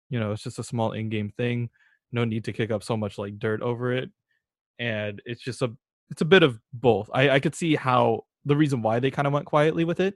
[0.09, 1.69] you know it's just a small in-game thing
[2.11, 4.09] no need to kick up so much like dirt over it
[4.79, 5.71] and it's just a
[6.09, 9.27] it's a bit of both i i could see how the reason why they kind
[9.27, 10.15] of went quietly with it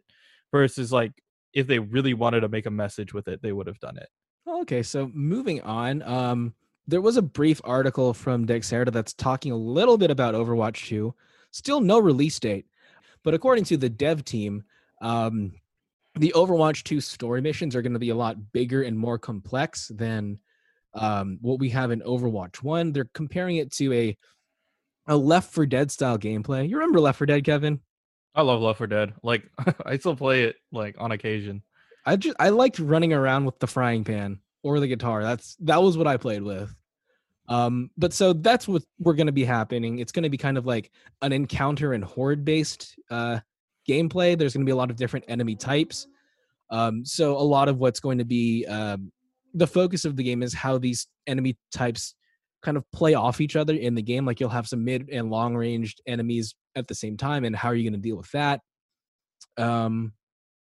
[0.51, 1.11] versus like
[1.53, 4.07] if they really wanted to make a message with it, they would have done it.
[4.47, 6.53] Okay, so moving on, um,
[6.87, 11.13] there was a brief article from Dexerto that's talking a little bit about Overwatch 2.
[11.51, 12.65] Still no release date,
[13.23, 14.63] but according to the dev team,
[15.01, 15.51] um,
[16.15, 19.89] the Overwatch 2 story missions are going to be a lot bigger and more complex
[19.93, 20.39] than
[20.93, 22.91] um, what we have in Overwatch 1.
[22.91, 24.17] They're comparing it to a
[25.07, 26.69] a Left 4 Dead style gameplay.
[26.69, 27.79] You remember Left 4 Dead, Kevin?
[28.35, 29.13] I love Left 4 Dead.
[29.23, 29.49] Like
[29.85, 31.63] I still play it like on occasion.
[32.05, 35.23] I just I liked running around with the frying pan or the guitar.
[35.23, 36.73] That's that was what I played with.
[37.47, 39.99] Um, but so that's what we're going to be happening.
[39.99, 43.39] It's going to be kind of like an encounter and horde based uh,
[43.87, 44.37] gameplay.
[44.37, 46.07] There's going to be a lot of different enemy types.
[46.69, 49.11] Um, so a lot of what's going to be um,
[49.53, 52.15] the focus of the game is how these enemy types
[52.61, 54.25] kind of play off each other in the game.
[54.25, 57.69] Like you'll have some mid and long ranged enemies at the same time, and how
[57.69, 58.61] are you going to deal with that?
[59.57, 60.13] Um,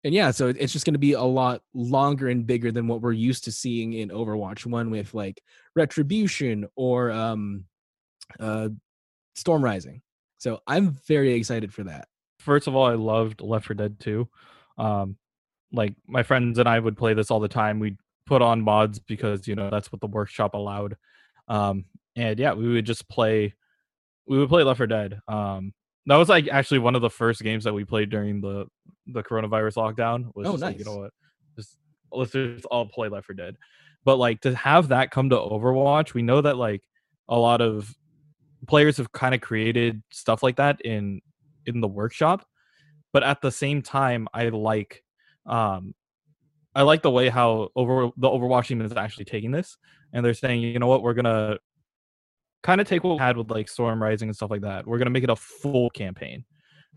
[0.04, 3.02] and yeah, so it's just going to be a lot longer and bigger than what
[3.02, 5.40] we're used to seeing in Overwatch One with like
[5.76, 7.66] Retribution or um,
[8.40, 8.70] uh,
[9.36, 10.02] Storm Rising.
[10.38, 12.08] So I'm very excited for that.
[12.42, 14.28] First of all, I loved Left 4 Dead 2.
[14.78, 15.16] Um,
[15.72, 17.78] like my friends and I would play this all the time.
[17.78, 20.96] We'd put on mods because you know that's what the workshop allowed.
[21.48, 21.84] Um,
[22.16, 23.54] and yeah, we would just play.
[24.26, 25.20] We would play Left 4 Dead.
[25.28, 25.72] Um,
[26.06, 28.66] that was like actually one of the first games that we played during the
[29.06, 30.34] the coronavirus lockdown.
[30.34, 30.60] Was oh, nice.
[30.60, 31.12] Like, you know what?
[31.56, 31.78] Just
[32.10, 33.56] let's just all play Left 4 Dead.
[34.04, 36.82] But like to have that come to Overwatch, we know that like
[37.28, 37.94] a lot of
[38.66, 41.20] players have kind of created stuff like that in
[41.66, 42.46] in the workshop.
[43.12, 45.02] But at the same time, I like
[45.46, 45.94] um
[46.74, 49.76] I like the way how over the Overwatch team is actually taking this,
[50.12, 51.58] and they're saying, you know what, we're gonna
[52.62, 54.86] kind of take what we had with like Storm Rising and stuff like that.
[54.86, 56.44] We're gonna make it a full campaign,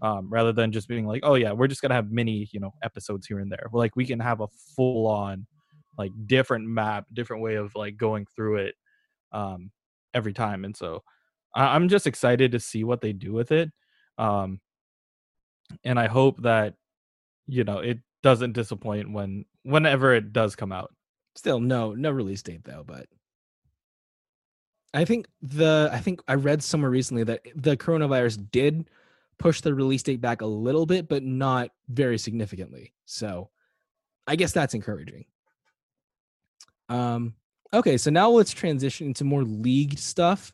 [0.01, 2.71] um, rather than just being like, oh yeah, we're just gonna have mini, you know,
[2.83, 3.67] episodes here and there.
[3.73, 5.47] Like we can have a full on,
[5.97, 8.75] like different map, different way of like going through it,
[9.31, 9.71] um,
[10.13, 10.65] every time.
[10.65, 11.03] And so
[11.55, 13.71] I- I'm just excited to see what they do with it,
[14.17, 14.59] um,
[15.83, 16.75] and I hope that
[17.47, 20.93] you know it doesn't disappoint when whenever it does come out.
[21.35, 23.07] Still no no release date though, but
[24.93, 28.89] I think the I think I read somewhere recently that the coronavirus did
[29.37, 32.93] push the release date back a little bit, but not very significantly.
[33.05, 33.49] So
[34.25, 35.25] I guess that's encouraging.
[36.87, 37.35] Um
[37.73, 40.53] okay, so now let's transition into more league stuff.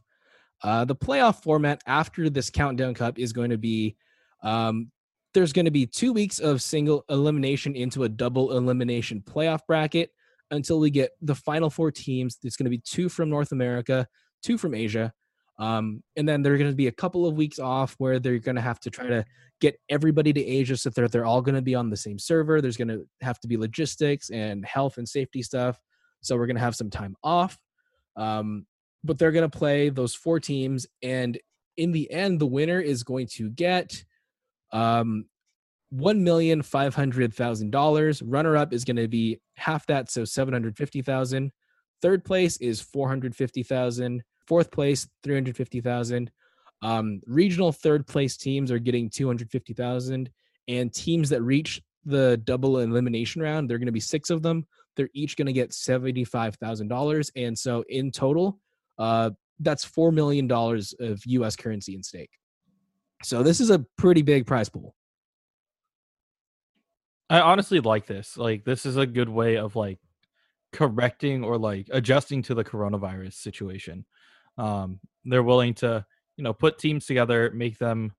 [0.64, 3.96] Uh the playoff format after this countdown cup is going to be
[4.44, 4.92] um
[5.34, 10.12] there's going to be two weeks of single elimination into a double elimination playoff bracket
[10.52, 12.38] until we get the final four teams.
[12.44, 14.08] It's going to be two from North America,
[14.44, 15.14] two from Asia.
[15.58, 18.40] Um, and then there are going to be a couple of weeks off where they're
[18.40, 19.24] going to have to try to
[19.60, 22.62] get everybody to Asia so that they're all going to be on the same server.
[22.62, 25.80] There's going to have to be logistics and health and safety stuff.
[26.22, 27.58] So we're going to have some time off.
[28.18, 28.66] Um,
[29.04, 30.88] but they're going to play those four teams.
[31.02, 31.40] And
[31.78, 34.04] in the end, the winner is going to get
[34.72, 35.26] um,
[35.90, 38.22] one million five hundred thousand dollars.
[38.22, 41.52] Runner up is going to be half that, so seven hundred fifty thousand.
[42.02, 44.24] Third place is four hundred fifty thousand.
[44.48, 46.32] Fourth place three hundred fifty thousand.
[46.82, 50.30] Um, regional third place teams are getting two hundred fifty thousand,
[50.68, 54.66] and teams that reach the double elimination round, they're going to be six of them.
[54.96, 58.60] They're each going to get seventy five thousand dollars, and so in total,
[59.02, 61.56] uh, that's four million dollars of U.S.
[61.56, 62.30] currency in stake.
[63.24, 64.96] So this is a pretty big prize pool.
[67.30, 68.38] I honestly like this.
[68.38, 69.98] Like this is a good way of like
[70.72, 74.06] correcting or like adjusting to the coronavirus situation.
[74.58, 76.06] Um they're willing to,
[76.38, 78.14] you know, put teams together, make them,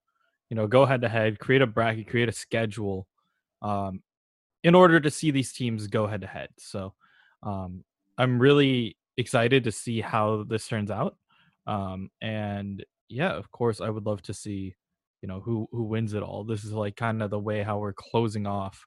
[0.50, 3.06] you know, go head to head, create a bracket, create a schedule
[3.60, 4.02] um
[4.64, 6.48] in order to see these teams go head to head.
[6.58, 6.94] So
[7.42, 7.84] um
[8.18, 11.16] I'm really excited to see how this turns out.
[11.66, 14.74] Um and yeah, of course I would love to see,
[15.22, 16.44] you know, who who wins it all.
[16.44, 18.86] This is like kind of the way how we're closing off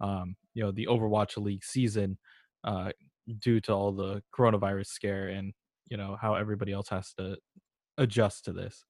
[0.00, 2.18] um, you know, the Overwatch League season
[2.64, 2.90] uh,
[3.40, 5.52] due to all the coronavirus scare and
[5.88, 7.36] you know how everybody else has to
[7.98, 8.84] adjust to this.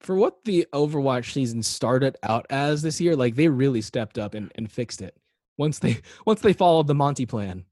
[0.00, 4.34] For what the Overwatch season started out as this year, like they really stepped up
[4.34, 5.16] and, and fixed it
[5.58, 7.64] once they once they followed the Monte plan.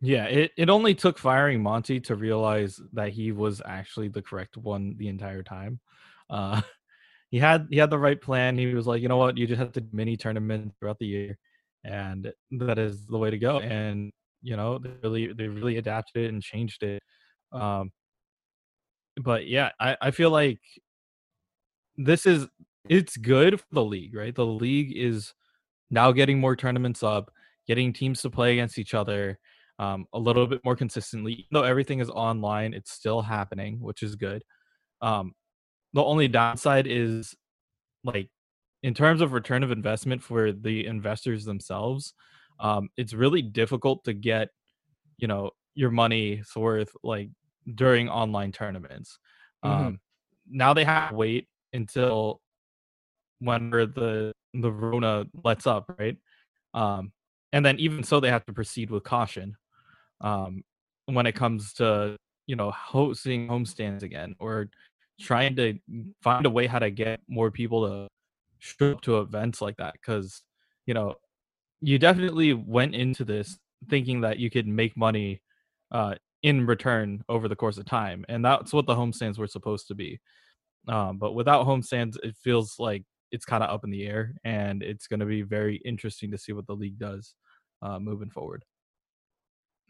[0.00, 4.56] Yeah, it, it only took firing Monte to realize that he was actually the correct
[4.56, 5.78] one the entire time.
[6.30, 6.62] Uh,
[7.30, 8.56] he had he had the right plan.
[8.58, 11.38] He was like, you know what, you just have to mini tournament throughout the year,
[11.84, 13.60] and that is the way to go.
[13.60, 17.02] And you know, they really they really adapted it and changed it.
[17.52, 17.92] Um,
[19.16, 20.60] but yeah, I I feel like
[21.96, 22.46] this is
[22.88, 24.34] it's good for the league, right?
[24.34, 25.34] The league is
[25.90, 27.32] now getting more tournaments up,
[27.66, 29.38] getting teams to play against each other.
[29.80, 31.34] Um, a little bit more consistently.
[31.34, 34.44] Even though everything is online, it's still happening, which is good.
[35.02, 35.34] Um,
[35.94, 37.34] the only downside is
[38.04, 38.30] like
[38.82, 42.14] in terms of return of investment for the investors themselves,
[42.60, 44.48] um, it's really difficult to get,
[45.18, 47.30] you know, your money's worth like
[47.74, 49.18] during online tournaments.
[49.64, 49.70] Mhm.
[49.70, 50.00] Um,
[50.48, 52.42] now they have to wait until
[53.40, 56.16] whenever the the Rona lets up, right?
[56.74, 57.12] Um,
[57.52, 59.56] and then even so, they have to proceed with caution
[60.20, 60.62] um,
[61.06, 62.16] when it comes to
[62.46, 64.68] you know hosting homestands again or
[65.20, 65.78] trying to
[66.22, 68.08] find a way how to get more people to
[68.58, 70.42] show up to events like that because
[70.86, 71.14] you know
[71.80, 73.58] you definitely went into this
[73.88, 75.40] thinking that you could make money
[75.92, 79.86] uh, in return over the course of time, and that's what the homestands were supposed
[79.88, 80.18] to be.
[80.88, 84.82] Um, but without homestands, it feels like it's kind of up in the air, and
[84.82, 87.34] it's going to be very interesting to see what the league does
[87.82, 88.64] uh, moving forward.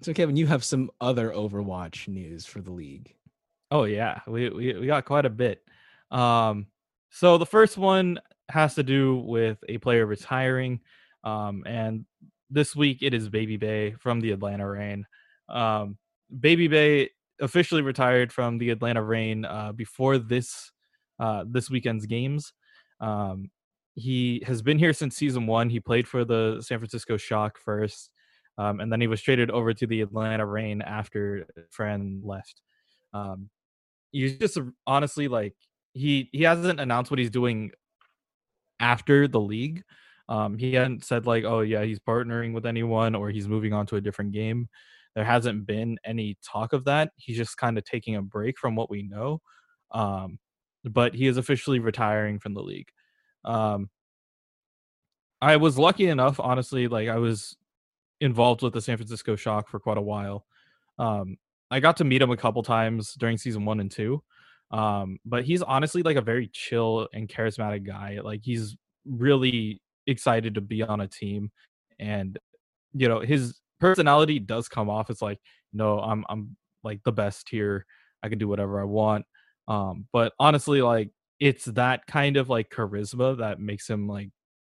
[0.02, 3.14] So Kevin, you have some other Overwatch news for the league.
[3.70, 5.62] Oh yeah, we we, we got quite a bit.
[6.10, 6.66] Um,
[7.10, 10.80] so the first one has to do with a player retiring,
[11.22, 12.04] um, and
[12.48, 15.06] this week it is Baby Bay from the Atlanta Reign.
[15.48, 15.98] Um,
[16.38, 20.72] Baby Bay officially retired from the Atlanta Reign uh, before this
[21.18, 22.52] uh, this weekend's games.
[23.00, 23.50] Um,
[23.94, 25.68] he has been here since season one.
[25.68, 28.10] He played for the San Francisco Shock first,
[28.60, 32.60] um, and then he was traded over to the Atlanta Reign after Fran left.
[33.14, 33.48] Um,
[34.12, 35.54] he's just honestly like
[35.94, 37.70] he he hasn't announced what he's doing
[38.78, 39.82] after the league.
[40.28, 43.86] Um, he hadn't said like, oh yeah, he's partnering with anyone or he's moving on
[43.86, 44.68] to a different game.
[45.14, 47.12] There hasn't been any talk of that.
[47.16, 49.40] He's just kind of taking a break from what we know.
[49.90, 50.38] Um,
[50.84, 52.90] but he is officially retiring from the league.
[53.42, 53.88] Um,
[55.40, 57.56] I was lucky enough, honestly, like I was
[58.20, 60.44] involved with the San Francisco Shock for quite a while.
[60.98, 61.36] Um,
[61.70, 64.22] I got to meet him a couple times during season one and two.
[64.70, 68.20] Um, but he's honestly like a very chill and charismatic guy.
[68.22, 71.50] Like he's really excited to be on a team,
[71.98, 72.38] and
[72.92, 75.38] you know his personality does come off as like,
[75.72, 77.86] no, I'm I'm like the best here.
[78.22, 79.24] I can do whatever I want.
[79.66, 81.10] Um, but honestly, like
[81.40, 84.28] it's that kind of like charisma that makes him like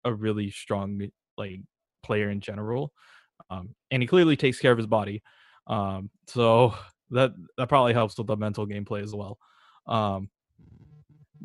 [0.06, 1.02] a really strong
[1.38, 1.62] like
[2.04, 2.94] player in general.
[3.50, 5.22] Um, and he clearly takes care of his body.
[5.68, 6.74] Um, so
[7.12, 9.38] that that probably helps with the mental gameplay as well.
[9.88, 10.30] Um,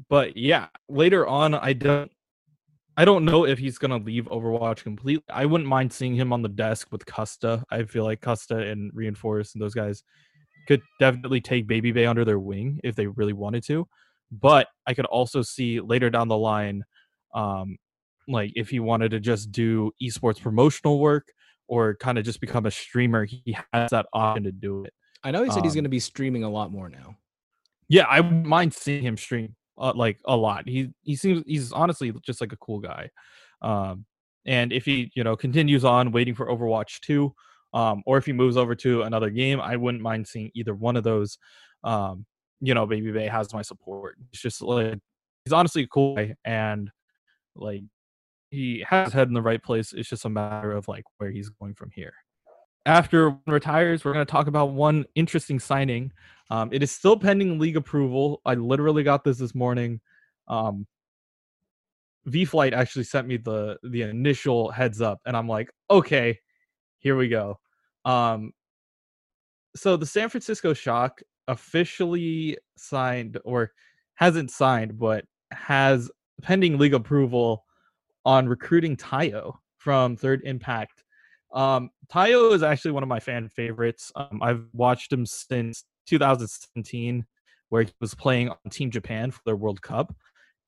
[0.09, 2.11] but yeah, later on, I don't
[2.97, 5.25] I don't know if he's gonna leave Overwatch completely.
[5.31, 7.63] I wouldn't mind seeing him on the desk with Custa.
[7.71, 10.03] I feel like Custa and Reinforce and those guys
[10.67, 13.87] could definitely take Baby Bay under their wing if they really wanted to.
[14.33, 16.85] But I could also see later down the line,
[17.35, 17.77] um,
[18.29, 21.29] like if he wanted to just do esports promotional work
[21.69, 24.93] or kind of just become a streamer, he has that option to do it.
[25.25, 27.17] I know he said he's Um, going to be streaming a lot more now.
[27.89, 30.69] Yeah, I wouldn't mind seeing him stream uh, like a lot.
[30.69, 33.11] He he seems he's honestly just like a cool guy.
[33.63, 34.07] Um,
[34.45, 37.35] and if he you know continues on waiting for Overwatch two,
[37.73, 40.97] um, or if he moves over to another game, I wouldn't mind seeing either one
[40.97, 41.39] of those.
[41.85, 42.27] Um,
[42.61, 44.17] you know, Baby Bay has my support.
[44.33, 44.99] It's just like
[45.45, 46.91] he's honestly a cool guy, and
[47.55, 47.83] like
[48.51, 49.93] he has his head in the right place.
[49.93, 52.13] It's just a matter of like where he's going from here.
[52.87, 56.13] After retires, we're going to talk about one interesting signing.
[56.51, 58.41] Um, it is still pending league approval.
[58.45, 60.01] I literally got this this morning.
[60.47, 60.87] Um,
[62.27, 66.39] V Flight actually sent me the the initial heads up, and I'm like, okay,
[66.99, 67.59] here we go.
[68.05, 68.53] Um,
[69.75, 73.73] so the San Francisco Shock officially signed, or
[74.15, 76.11] hasn't signed, but has
[76.43, 77.65] pending league approval
[78.27, 81.03] on recruiting Tayo from Third Impact.
[81.55, 84.13] Um, Tayo is actually one of my fan favorites.
[84.17, 87.25] Um, I've watched him since 2017,
[87.71, 90.15] where he was playing on Team Japan for their World Cup,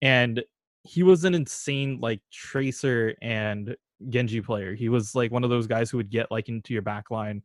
[0.01, 0.43] and
[0.85, 3.77] he was an insane like tracer and
[4.09, 4.75] Genji player.
[4.75, 7.43] He was like one of those guys who would get like into your back line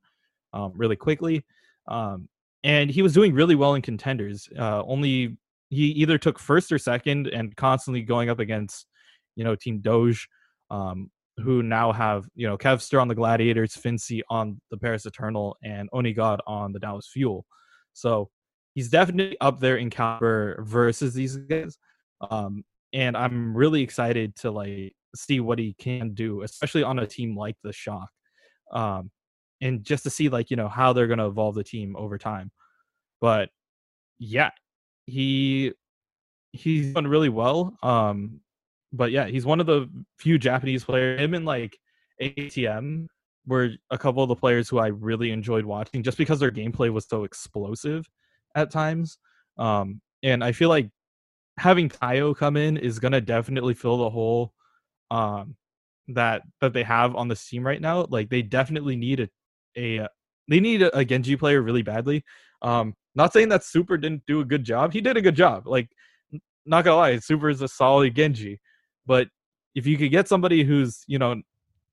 [0.54, 1.44] um, really quickly.
[1.88, 2.30] Um,
[2.64, 4.48] and he was doing really well in contenders.
[4.58, 5.38] Uh, only
[5.70, 8.86] he either took first or second, and constantly going up against,
[9.36, 10.28] you know, Team Doge,
[10.70, 15.58] um, who now have you know Kevster on the Gladiators, Finnsi on the Paris Eternal,
[15.64, 17.46] and Oni God on the Dallas Fuel.
[17.94, 18.30] So
[18.76, 21.78] he's definitely up there in caliber versus these guys.
[22.30, 22.64] Um,
[22.94, 27.38] and I'm really excited to like see what he can do, especially on a team
[27.38, 28.10] like the Shock.
[28.72, 29.12] Um,
[29.64, 32.52] and just to see like you know how they're to evolve the team over time
[33.22, 33.50] but
[34.20, 34.52] yeah
[35.06, 35.72] he
[36.52, 38.40] he's done really well um
[38.94, 41.78] but yeah he's one of the few japanese players him and like
[42.22, 43.08] atm
[43.46, 46.92] were a couple of the players who I really enjoyed watching just because their gameplay
[46.92, 48.08] was so explosive
[48.56, 49.18] at times.
[49.58, 50.90] Um, and I feel like
[51.60, 54.54] having Tayo come in is gonna definitely fill the hole
[55.12, 55.56] um,
[56.10, 58.06] that that they have on the team right now.
[58.10, 59.30] Like they definitely need a
[59.78, 60.08] a
[60.48, 62.24] they need a, Genji player really badly.
[62.62, 64.92] Um, not saying that Super didn't do a good job.
[64.94, 65.68] He did a good job.
[65.68, 65.90] Like
[66.66, 68.60] not gonna lie, Super is a solid Genji.
[69.06, 69.28] But
[69.76, 71.42] if you could get somebody who's you know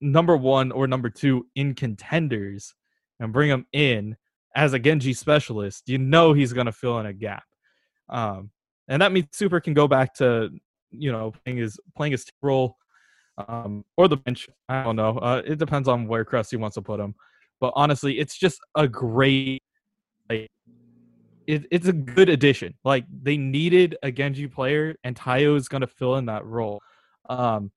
[0.01, 2.75] number one or number two in contenders
[3.19, 4.17] and bring him in
[4.57, 7.45] as a Genji specialist, you know he's gonna fill in a gap.
[8.09, 8.51] Um,
[8.89, 10.51] and that means Super can go back to
[10.91, 12.77] you know playing his playing his role
[13.49, 14.49] um, or the bench.
[14.69, 15.19] I don't know.
[15.19, 17.15] Uh, it depends on where Crusty wants to put him.
[17.61, 19.63] But honestly, it's just a great
[20.29, 20.49] like
[21.47, 22.75] it, it's a good addition.
[22.85, 26.81] Like they needed a Genji player, and Tayo is going to fill in that role.
[27.31, 27.71] Um,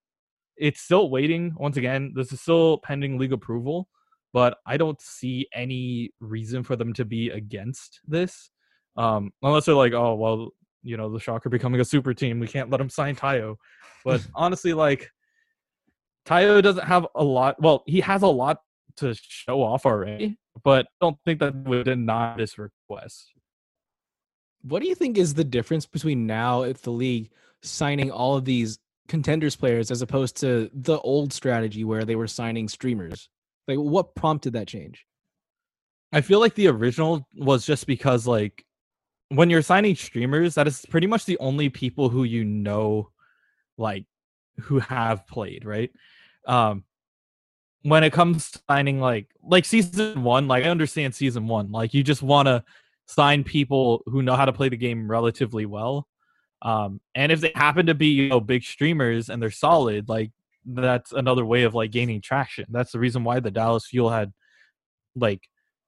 [0.58, 1.54] it's still waiting.
[1.56, 3.88] Once again, this is still pending league approval,
[4.34, 8.50] but I don't see any reason for them to be against this,
[8.98, 10.50] um, unless they're like, oh well,
[10.82, 13.56] you know, the Shocker becoming a super team, we can't let them sign Tayo.
[14.04, 15.10] But honestly, like
[16.26, 17.62] Tayo doesn't have a lot.
[17.62, 18.60] Well, he has a lot
[18.98, 23.32] to show off already, but I don't think that would deny this request.
[24.64, 27.32] What do you think is the difference between now if the league
[27.62, 32.28] signing all of these contenders players as opposed to the old strategy where they were
[32.28, 33.30] signing streamers?
[33.68, 35.06] Like what prompted that change?
[36.12, 38.66] I feel like the original was just because like
[39.30, 43.10] when you're signing streamers, that is pretty much the only people who you know
[43.78, 44.06] like
[44.60, 45.92] who have played, right?
[46.48, 46.84] Um
[47.84, 51.94] when it comes to signing like like season one, like I understand season one, like
[51.94, 52.64] you just want to
[53.06, 56.08] sign people who know how to play the game relatively well.
[56.64, 60.32] Um, and if they happen to be you know big streamers and they're solid, like
[60.66, 62.66] that's another way of like gaining traction.
[62.70, 64.32] That's the reason why the Dallas Fuel had
[65.16, 65.42] like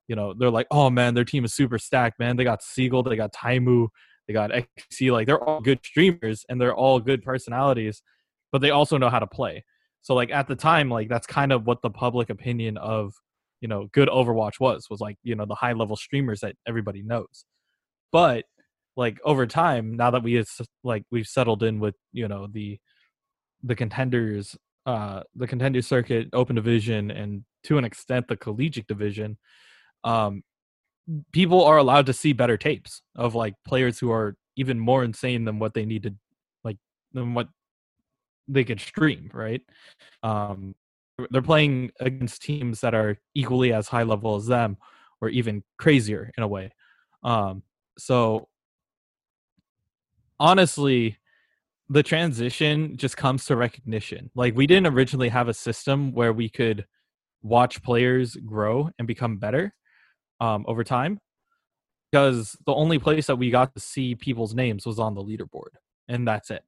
[0.08, 3.02] you know they're like oh man their team is super stacked man they got Seagull
[3.02, 3.88] they got Taimou
[4.28, 8.04] they got XC like they're all good streamers and they're all good personalities
[8.52, 9.64] but they also know how to play
[10.06, 13.16] so like at the time, like that's kind of what the public opinion of
[13.60, 17.02] you know good Overwatch was was like you know the high level streamers that everybody
[17.02, 17.46] knows.
[18.12, 18.46] But
[18.96, 20.43] like over time, now that we
[20.84, 22.80] like we've settled in with you know the
[23.64, 29.38] the contenders, uh, the contender circuit, open division, and to an extent the collegiate division,
[30.04, 30.43] um,
[31.32, 35.46] people are allowed to see better tapes of like players who are even more insane
[35.46, 36.14] than what they need to
[36.64, 36.78] like
[37.14, 37.48] than what
[38.48, 39.62] they could stream, right?
[40.24, 40.76] Um,
[41.32, 44.78] they're playing against teams that are equally as high level as them,
[45.22, 46.72] or even crazier in a way.
[47.24, 47.64] Um,
[47.98, 48.48] so
[50.40, 51.18] honestly,
[51.90, 54.32] the transition just comes to recognition.
[54.36, 56.86] Like we didn't originally have a system where we could
[57.44, 59.74] watch players grow and become better
[60.42, 61.20] um, over time
[62.12, 65.70] because the only place that we got to see people's names was on the leaderboard
[66.08, 66.64] and that's it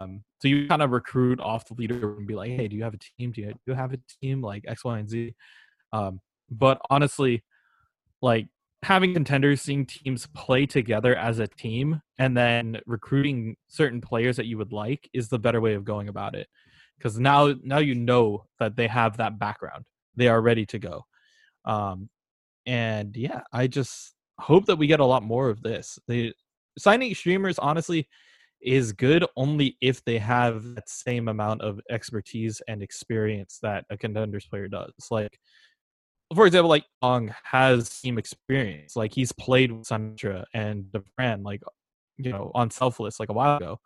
[0.00, 2.84] um, so you kind of recruit off the leader and be like, hey, do you
[2.84, 3.32] have a team?
[3.32, 5.34] Do you, have a team like X, Y, and Z?
[5.92, 6.20] Um,
[6.50, 7.42] but honestly,
[8.20, 8.48] like
[8.82, 14.46] having contenders, seeing teams play together as a team, and then recruiting certain players that
[14.46, 16.46] you would like is the better way of going about it.
[16.98, 21.04] Because now, now you know that they have that background, they are ready to go.
[21.64, 22.08] Um,
[22.64, 25.98] and yeah, I just hope that we get a lot more of this.
[26.08, 26.32] The
[26.78, 28.08] signing streamers, honestly,
[28.60, 33.96] is good only if they have that same amount of expertise and experience that a
[33.96, 34.92] contenders player does.
[35.10, 35.38] Like,
[36.34, 38.96] for example, like Ong has team experience.
[38.96, 41.62] Like he's played with Sandra and Dafran, like
[42.16, 43.80] you know, on Selfless like a while ago,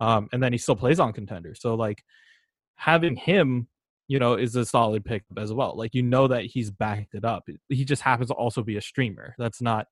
[0.00, 1.54] um, and then he still plays on contender.
[1.54, 2.02] So like
[2.76, 3.68] having him,
[4.06, 5.76] you know, is a solid pickup as well.
[5.76, 7.48] Like you know that he's backed it up.
[7.68, 9.34] He just happens to also be a streamer.
[9.38, 9.86] That's not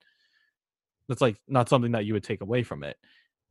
[1.09, 2.97] that's like not something that you would take away from it.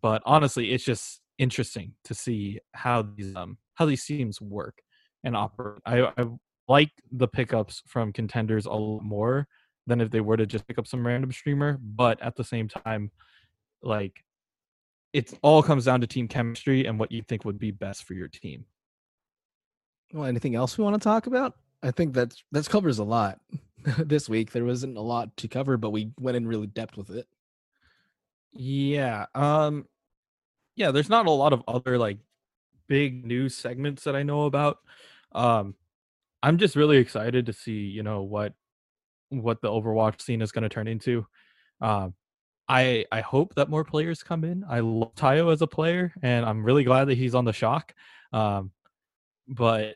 [0.02, 4.82] But honestly, it's just interesting to see how these um how these teams work
[5.24, 5.82] and operate.
[5.86, 6.26] I, I
[6.68, 9.48] like the pickups from contenders a lot more
[9.88, 11.78] than if they were to just pick up some random streamer.
[11.82, 13.12] But at the same time,
[13.82, 14.24] like
[15.14, 18.14] it all comes down to team chemistry and what you think would be best for
[18.14, 18.66] your team.
[20.14, 21.54] Well, anything else we want to talk about?
[21.84, 23.40] I think that's that covers a lot.
[24.00, 27.12] this week there wasn't a lot to cover, but we went in really depth with
[27.12, 27.28] it.
[28.52, 29.26] Yeah.
[29.36, 29.86] Um
[30.76, 32.18] yeah, there's not a lot of other like
[32.88, 34.80] big news segments that I know about.
[35.32, 35.76] Um
[36.46, 38.54] I'm just really excited to see, you know, what
[39.30, 41.26] what the Overwatch scene is going to turn into.
[41.82, 42.14] Um
[42.70, 44.64] I I hope that more players come in.
[44.70, 47.94] I love Tayo as a player and I'm really glad that he's on the shock.
[48.32, 48.72] Um
[49.48, 49.96] but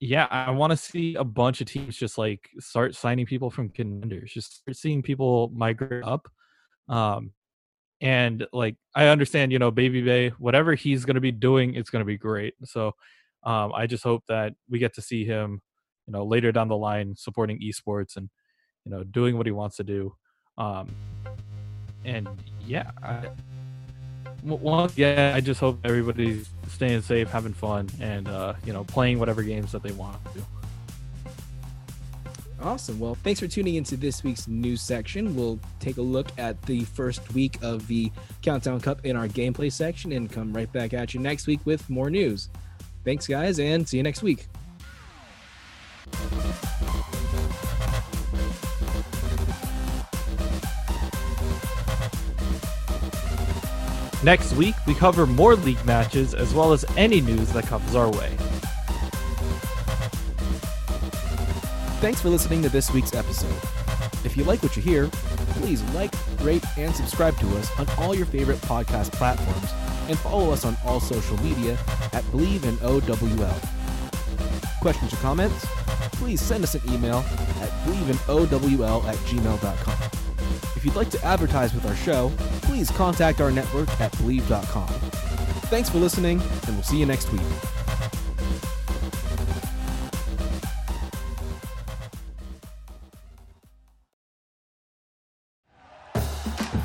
[0.00, 3.68] yeah, I want to see a bunch of teams just like start signing people from
[3.70, 6.28] contenders, just start seeing people migrate up.
[6.88, 7.32] Um,
[8.00, 11.90] and like I understand, you know, Baby Bay, whatever he's going to be doing, it's
[11.90, 12.54] going to be great.
[12.64, 12.94] So
[13.42, 15.62] um, I just hope that we get to see him,
[16.08, 18.30] you know, later down the line supporting esports and
[18.84, 20.14] you know doing what he wants to do.
[20.56, 20.88] Um,
[22.04, 22.26] and
[22.66, 23.28] yeah, I,
[24.42, 29.18] once again, I just hope everybody's staying safe, having fun, and uh, you know, playing
[29.18, 30.42] whatever games that they want to.
[32.60, 32.98] Awesome.
[32.98, 35.36] Well, thanks for tuning into this week's news section.
[35.36, 38.10] We'll take a look at the first week of the
[38.42, 41.88] Countdown Cup in our gameplay section and come right back at you next week with
[41.88, 42.48] more news.
[43.04, 44.48] Thanks, guys, and see you next week.
[54.28, 58.10] Next week, we cover more league matches as well as any news that comes our
[58.10, 58.28] way.
[62.02, 63.56] Thanks for listening to this week's episode.
[64.26, 65.06] If you like what you hear,
[65.56, 66.12] please like,
[66.42, 69.72] rate, and subscribe to us on all your favorite podcast platforms
[70.10, 71.78] and follow us on all social media
[72.12, 73.60] at Bleav in OWL.
[74.82, 75.64] Questions or comments?
[76.18, 77.24] Please send us an email
[77.62, 80.17] at bleavinowl at gmail.com.
[80.88, 82.32] You'd like to advertise with our show,
[82.62, 84.88] please contact our network at Bleav.com.
[85.68, 87.42] Thanks for listening, and we'll see you next week.